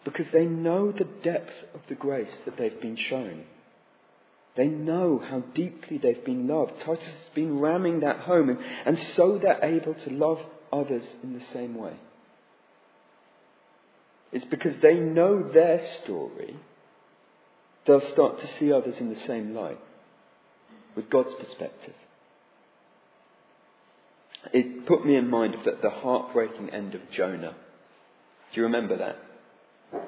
because 0.03 0.25
they 0.33 0.45
know 0.45 0.91
the 0.91 1.07
depth 1.23 1.53
of 1.73 1.81
the 1.87 1.95
grace 1.95 2.31
that 2.45 2.57
they've 2.57 2.81
been 2.81 2.97
shown. 2.97 3.43
They 4.55 4.67
know 4.67 5.21
how 5.23 5.39
deeply 5.55 5.97
they've 5.97 6.23
been 6.23 6.47
loved. 6.47 6.73
Titus 6.85 7.03
has 7.03 7.33
been 7.33 7.59
ramming 7.59 8.01
that 8.01 8.19
home, 8.19 8.49
and, 8.49 8.59
and 8.85 8.99
so 9.15 9.39
they're 9.41 9.63
able 9.63 9.95
to 9.95 10.09
love 10.11 10.39
others 10.71 11.03
in 11.23 11.33
the 11.33 11.43
same 11.53 11.75
way. 11.75 11.93
It's 14.33 14.45
because 14.45 14.73
they 14.81 14.95
know 14.95 15.47
their 15.53 15.79
story, 16.03 16.55
they'll 17.85 18.11
start 18.13 18.39
to 18.41 18.49
see 18.59 18.73
others 18.73 18.95
in 18.99 19.13
the 19.13 19.19
same 19.27 19.53
light, 19.53 19.79
with 20.95 21.09
God's 21.09 21.33
perspective. 21.39 21.93
It 24.51 24.87
put 24.87 25.05
me 25.05 25.15
in 25.15 25.29
mind 25.29 25.53
of 25.53 25.63
the, 25.63 25.77
the 25.81 25.89
heartbreaking 25.89 26.71
end 26.71 26.95
of 26.95 27.01
Jonah. 27.15 27.53
Do 28.53 28.61
you 28.61 28.63
remember 28.63 28.97
that? 28.97 29.17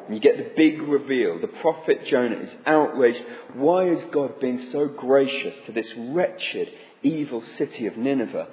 You 0.10 0.20
get 0.20 0.38
the 0.38 0.52
big 0.58 0.82
reveal. 0.82 1.40
The 1.40 1.48
prophet 1.48 2.00
Jonah 2.10 2.40
is 2.40 2.50
outraged. 2.66 3.24
Why 3.54 3.90
is 3.90 4.04
God 4.12 4.40
being 4.40 4.70
so 4.72 4.88
gracious 4.88 5.56
to 5.68 5.72
this 5.72 5.88
wretched, 5.98 6.70
evil 7.04 7.44
city 7.60 7.86
of 7.86 7.96
Nineveh? 7.96 8.48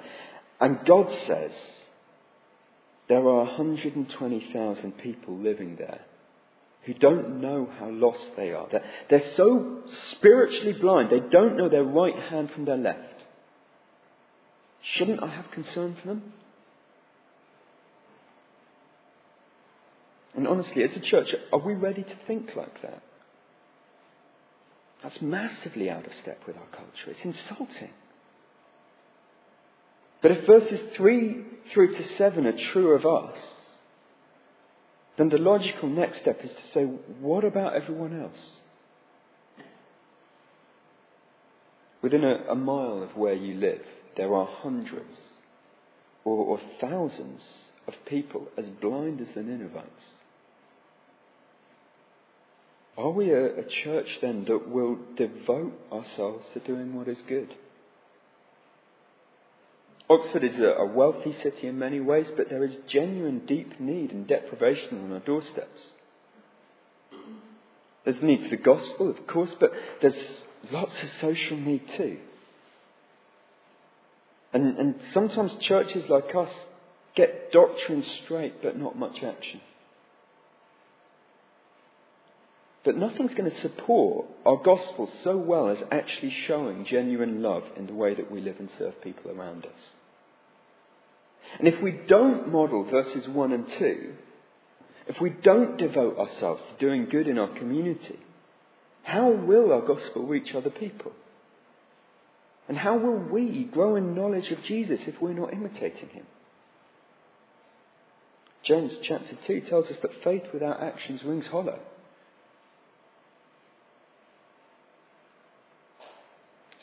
And 0.61 0.85
God 0.85 1.07
says, 1.27 1.51
there 3.09 3.19
are 3.19 3.45
120,000 3.45 4.91
people 4.99 5.37
living 5.37 5.75
there 5.77 6.01
who 6.85 6.93
don't 6.93 7.41
know 7.41 7.69
how 7.79 7.89
lost 7.89 8.25
they 8.35 8.51
are. 8.51 8.67
They're, 8.71 8.83
they're 9.09 9.31
so 9.35 9.83
spiritually 10.11 10.73
blind, 10.73 11.09
they 11.09 11.19
don't 11.19 11.57
know 11.57 11.69
their 11.69 11.83
right 11.83 12.15
hand 12.15 12.51
from 12.51 12.65
their 12.65 12.77
left. 12.77 12.99
Shouldn't 14.97 15.23
I 15.23 15.33
have 15.33 15.51
concern 15.51 15.95
for 16.01 16.07
them? 16.07 16.33
And 20.35 20.47
honestly, 20.47 20.83
as 20.83 20.91
a 20.95 20.99
church, 20.99 21.27
are 21.51 21.59
we 21.59 21.73
ready 21.73 22.03
to 22.03 22.15
think 22.27 22.49
like 22.55 22.81
that? 22.81 23.01
That's 25.03 25.21
massively 25.21 25.89
out 25.89 26.05
of 26.05 26.11
step 26.21 26.41
with 26.47 26.55
our 26.55 26.67
culture. 26.67 27.09
It's 27.11 27.19
insulting. 27.23 27.91
But 30.21 30.31
if 30.31 30.47
verses 30.47 30.79
3 30.97 31.45
through 31.71 31.95
to 31.95 32.17
7 32.17 32.45
are 32.45 32.71
true 32.73 32.93
of 32.93 33.05
us, 33.05 33.37
then 35.17 35.29
the 35.29 35.37
logical 35.37 35.89
next 35.89 36.21
step 36.21 36.39
is 36.43 36.49
to 36.49 36.73
say, 36.73 36.83
what 37.19 37.43
about 37.43 37.75
everyone 37.75 38.19
else? 38.19 38.37
Within 42.01 42.23
a, 42.23 42.51
a 42.51 42.55
mile 42.55 43.03
of 43.03 43.15
where 43.15 43.33
you 43.33 43.55
live, 43.55 43.81
there 44.17 44.33
are 44.33 44.47
hundreds 44.47 45.15
or, 46.25 46.35
or 46.35 46.59
thousands 46.81 47.41
of 47.87 47.93
people 48.07 48.47
as 48.57 48.65
blind 48.81 49.21
as 49.21 49.27
the 49.35 49.43
Ninevites. 49.43 49.87
Are 52.97 53.09
we 53.09 53.31
a, 53.31 53.59
a 53.59 53.63
church 53.83 54.07
then 54.21 54.45
that 54.47 54.69
will 54.69 54.97
devote 55.15 55.73
ourselves 55.91 56.45
to 56.53 56.59
doing 56.59 56.93
what 56.93 57.07
is 57.07 57.17
good? 57.27 57.53
Oxford 60.13 60.43
is 60.43 60.59
a, 60.59 60.85
wealthy 60.85 61.35
city 61.41 61.67
in 61.67 61.79
many 61.79 61.99
ways, 61.99 62.27
but 62.37 62.49
there 62.49 62.63
is 62.63 62.75
genuine 62.87 63.45
deep 63.47 63.79
need 63.79 64.11
and 64.11 64.27
deprivation 64.27 65.03
on 65.03 65.11
our 65.11 65.19
doorsteps. 65.19 65.81
There's 68.03 68.19
the 68.19 68.25
need 68.25 68.43
for 68.43 68.49
the 68.49 68.61
gospel, 68.61 69.09
of 69.09 69.25
course, 69.27 69.51
but 69.59 69.71
there's 70.01 70.13
lots 70.71 70.91
of 71.01 71.09
social 71.21 71.57
need 71.57 71.81
too. 71.97 72.17
And, 74.51 74.77
and 74.77 74.95
sometimes 75.13 75.51
churches 75.61 76.03
like 76.09 76.35
us 76.35 76.51
get 77.15 77.51
doctrine 77.51 78.03
straight, 78.23 78.61
but 78.61 78.77
not 78.77 78.97
much 78.97 79.23
action. 79.23 79.61
But 82.85 82.97
nothing's 82.97 83.33
going 83.33 83.49
to 83.49 83.61
support 83.61 84.27
our 84.45 84.57
gospel 84.57 85.09
so 85.23 85.37
well 85.37 85.69
as 85.69 85.77
actually 85.91 86.35
showing 86.47 86.85
genuine 86.85 87.41
love 87.41 87.63
in 87.77 87.87
the 87.87 87.93
way 87.93 88.13
that 88.13 88.29
we 88.29 88.41
live 88.41 88.57
and 88.59 88.69
serve 88.77 89.01
people 89.01 89.31
around 89.31 89.65
us. 89.65 89.71
And 91.59 91.67
if 91.67 91.81
we 91.81 91.91
don't 92.07 92.51
model 92.51 92.83
verses 92.83 93.27
1 93.27 93.51
and 93.51 93.65
2, 93.79 94.13
if 95.07 95.21
we 95.21 95.29
don't 95.29 95.77
devote 95.77 96.17
ourselves 96.17 96.61
to 96.69 96.85
doing 96.85 97.07
good 97.09 97.27
in 97.27 97.37
our 97.37 97.53
community, 97.57 98.19
how 99.03 99.31
will 99.31 99.71
our 99.71 99.81
gospel 99.81 100.25
reach 100.25 100.55
other 100.55 100.69
people? 100.69 101.11
And 102.67 102.77
how 102.77 102.97
will 102.97 103.17
we 103.17 103.65
grow 103.65 103.97
in 103.97 104.15
knowledge 104.15 104.49
of 104.49 104.63
Jesus 104.63 105.01
if 105.05 105.21
we're 105.21 105.33
not 105.33 105.53
imitating 105.53 106.09
him? 106.09 106.25
James 108.65 108.93
chapter 109.03 109.37
2 109.45 109.61
tells 109.69 109.87
us 109.87 109.97
that 110.01 110.11
faith 110.23 110.43
without 110.53 110.81
actions 110.81 111.21
rings 111.25 111.45
hollow. 111.51 111.79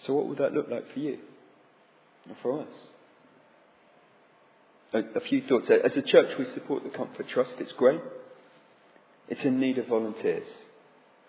So, 0.06 0.14
what 0.14 0.26
would 0.28 0.38
that 0.38 0.52
look 0.52 0.68
like 0.70 0.92
for 0.92 0.98
you 0.98 1.18
and 2.26 2.36
for 2.42 2.60
us? 2.60 2.68
A, 4.92 4.98
a 4.98 5.20
few 5.28 5.42
thoughts. 5.46 5.66
Uh, 5.70 5.74
as 5.84 5.96
a 5.96 6.02
church, 6.02 6.36
we 6.38 6.44
support 6.54 6.82
the 6.82 6.90
Comfort 6.90 7.26
Trust. 7.28 7.52
It's 7.58 7.72
great. 7.72 8.00
It's 9.28 9.44
in 9.44 9.60
need 9.60 9.78
of 9.78 9.86
volunteers. 9.86 10.46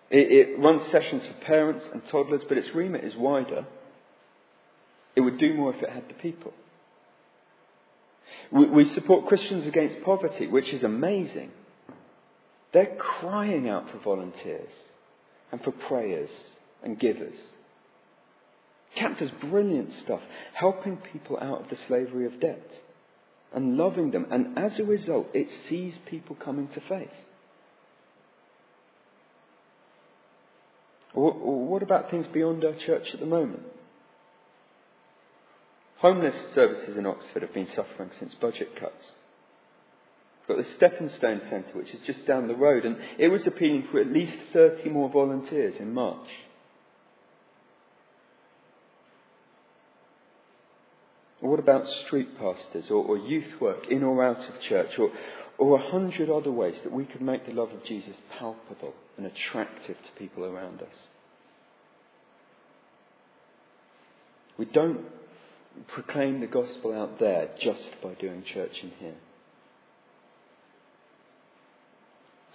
It, 0.10 0.32
it 0.32 0.60
runs 0.60 0.82
sessions 0.92 1.24
for 1.26 1.46
parents 1.46 1.86
and 1.94 2.02
toddlers, 2.12 2.42
but 2.48 2.58
its 2.58 2.74
remit 2.74 3.04
is 3.04 3.16
wider. 3.16 3.66
It 5.16 5.22
would 5.22 5.38
do 5.38 5.54
more 5.54 5.74
if 5.74 5.82
it 5.82 5.90
had 5.90 6.10
the 6.10 6.16
people. 6.16 6.54
We, 8.52 8.66
we 8.66 8.94
support 8.94 9.28
Christians 9.28 9.68
Against 9.68 10.04
Poverty, 10.04 10.48
which 10.48 10.70
is 10.70 10.84
amazing. 10.84 11.52
They're 12.74 12.96
crying 12.98 13.70
out 13.70 13.92
for 13.92 14.00
volunteers 14.00 14.72
and 15.52 15.62
for 15.62 15.72
prayers 15.72 16.30
and 16.84 17.00
givers. 17.00 17.38
CAP 18.98 19.20
does 19.20 19.32
brilliant 19.50 19.92
stuff, 20.04 20.22
helping 20.54 20.98
people 20.98 21.38
out 21.38 21.64
of 21.64 21.70
the 21.70 21.78
slavery 21.88 22.26
of 22.26 22.40
debt 22.40 22.66
and 23.54 23.78
loving 23.78 24.12
them. 24.12 24.28
And 24.32 24.58
as 24.58 24.80
a 24.80 24.84
result, 24.84 25.28
it 25.34 25.48
sees 25.70 25.94
people 26.10 26.36
coming 26.36 26.68
to 26.70 26.82
faith. 26.88 27.10
Or, 31.14 31.34
what 31.34 31.84
about 31.84 32.10
things 32.10 32.26
beyond 32.32 32.64
our 32.64 32.76
church 32.86 33.08
at 33.14 33.20
the 33.20 33.26
moment? 33.26 33.64
Homeless 35.98 36.36
services 36.56 36.98
in 36.98 37.06
Oxford 37.06 37.42
have 37.42 37.54
been 37.54 37.68
suffering 37.76 38.10
since 38.18 38.34
budget 38.40 38.80
cuts. 38.80 39.04
We've 40.48 40.58
got 40.58 40.66
the 40.66 40.74
Stepping 40.78 41.10
Stone 41.18 41.42
Centre, 41.50 41.74
which 41.74 41.94
is 41.94 42.00
just 42.08 42.26
down 42.26 42.48
the 42.48 42.56
road, 42.56 42.86
and 42.86 42.98
it 43.20 43.28
was 43.28 43.46
appealing 43.46 43.88
for 43.92 44.00
at 44.00 44.08
least 44.08 44.34
30 44.54 44.90
more 44.90 45.10
volunteers 45.10 45.76
in 45.80 45.94
March. 45.94 46.28
What 51.42 51.60
about 51.60 51.86
street 52.06 52.38
pastors 52.38 52.86
or, 52.90 53.04
or 53.04 53.18
youth 53.18 53.60
work 53.60 53.88
in 53.90 54.04
or 54.04 54.24
out 54.24 54.38
of 54.38 54.62
church 54.70 54.92
or, 55.00 55.10
or 55.58 55.78
a 55.78 55.92
hundred 55.92 56.30
other 56.30 56.52
ways 56.52 56.76
that 56.84 56.94
we 56.94 57.06
could 57.06 57.22
make 57.22 57.46
the 57.46 57.54
love 57.54 57.72
of 57.72 57.84
Jesus 57.84 58.16
palpable 58.38 58.94
and 59.18 59.26
attractive 59.26 59.98
to 59.98 60.20
people 60.20 60.46
around 60.46 60.82
us? 60.82 60.96
We 64.58 64.66
don't 64.66 65.06
proclaim 65.88 66.42
the 66.42 66.48
gospel 66.48 66.94
out 66.94 67.20
there 67.20 67.50
just 67.60 68.02
by 68.04 68.14
doing 68.16 68.44
church 68.54 68.74
in 68.84 68.92
here. 69.00 69.16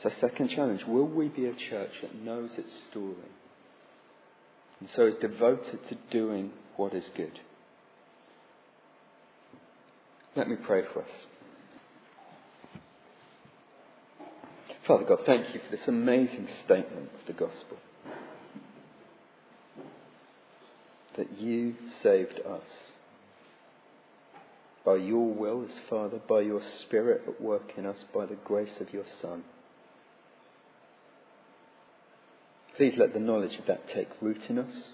So, 0.03 0.11
second 0.21 0.51
challenge 0.51 0.83
will 0.87 1.09
we 1.09 1.29
be 1.29 1.47
a 1.47 1.55
church 1.71 1.91
that 2.03 2.15
knows 2.15 2.51
its 2.57 2.71
story 2.91 3.15
and 4.79 4.89
so 4.95 5.07
is 5.07 5.15
devoted 5.21 5.81
to 5.89 5.97
doing 6.11 6.51
what 6.77 6.95
is 6.95 7.05
good? 7.17 7.41
Let 10.37 10.51
me 10.51 10.57
pray 10.57 10.83
for 10.93 11.01
us. 11.03 11.11
Father 14.87 15.05
God, 15.05 15.21
thank 15.25 15.55
you 15.55 15.61
for 15.65 15.75
this 15.75 15.89
amazing 15.89 16.47
statement 16.65 17.09
of 17.19 17.27
the 17.27 17.33
gospel. 17.33 17.79
That 21.17 21.41
you 21.41 21.75
saved 22.03 22.41
us 22.47 22.67
by 24.85 24.97
your 24.97 25.33
will 25.33 25.65
as 25.65 25.75
Father, 25.89 26.21
by 26.29 26.43
your 26.43 26.61
Spirit 26.83 27.23
at 27.27 27.41
work 27.41 27.73
in 27.79 27.87
us, 27.87 27.97
by 28.15 28.27
the 28.27 28.37
grace 28.45 28.79
of 28.81 28.93
your 28.93 29.07
Son. 29.23 29.43
Please 32.77 32.93
let 32.99 33.15
the 33.15 33.21
knowledge 33.21 33.59
of 33.59 33.67
that 33.67 33.89
take 33.93 34.09
root 34.21 34.41
in 34.51 34.59
us. 34.59 34.91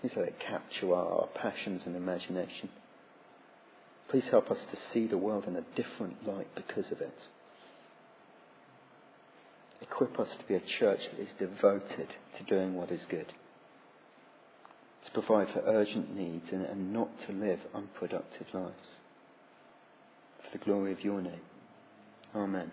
Please 0.00 0.12
let 0.16 0.28
it 0.28 0.36
capture 0.40 0.94
our 0.94 1.28
passions 1.34 1.82
and 1.84 1.94
imagination. 1.94 2.70
Please 4.10 4.24
help 4.30 4.50
us 4.50 4.58
to 4.70 4.78
see 4.92 5.06
the 5.06 5.18
world 5.18 5.44
in 5.46 5.56
a 5.56 5.64
different 5.76 6.26
light 6.26 6.48
because 6.54 6.90
of 6.90 7.00
it. 7.00 7.16
Equip 9.82 10.18
us 10.18 10.28
to 10.38 10.44
be 10.46 10.54
a 10.54 10.62
church 10.78 11.00
that 11.12 11.22
is 11.22 11.28
devoted 11.38 12.08
to 12.38 12.44
doing 12.48 12.74
what 12.74 12.90
is 12.90 13.00
good, 13.10 13.32
to 15.04 15.10
provide 15.12 15.48
for 15.52 15.62
urgent 15.66 16.14
needs 16.16 16.46
and, 16.52 16.64
and 16.64 16.92
not 16.92 17.08
to 17.26 17.32
live 17.32 17.60
unproductive 17.74 18.46
lives. 18.52 18.88
for 20.42 20.58
the 20.58 20.64
glory 20.64 20.92
of 20.92 21.00
your 21.00 21.20
name. 21.20 21.40
Amen. 22.34 22.70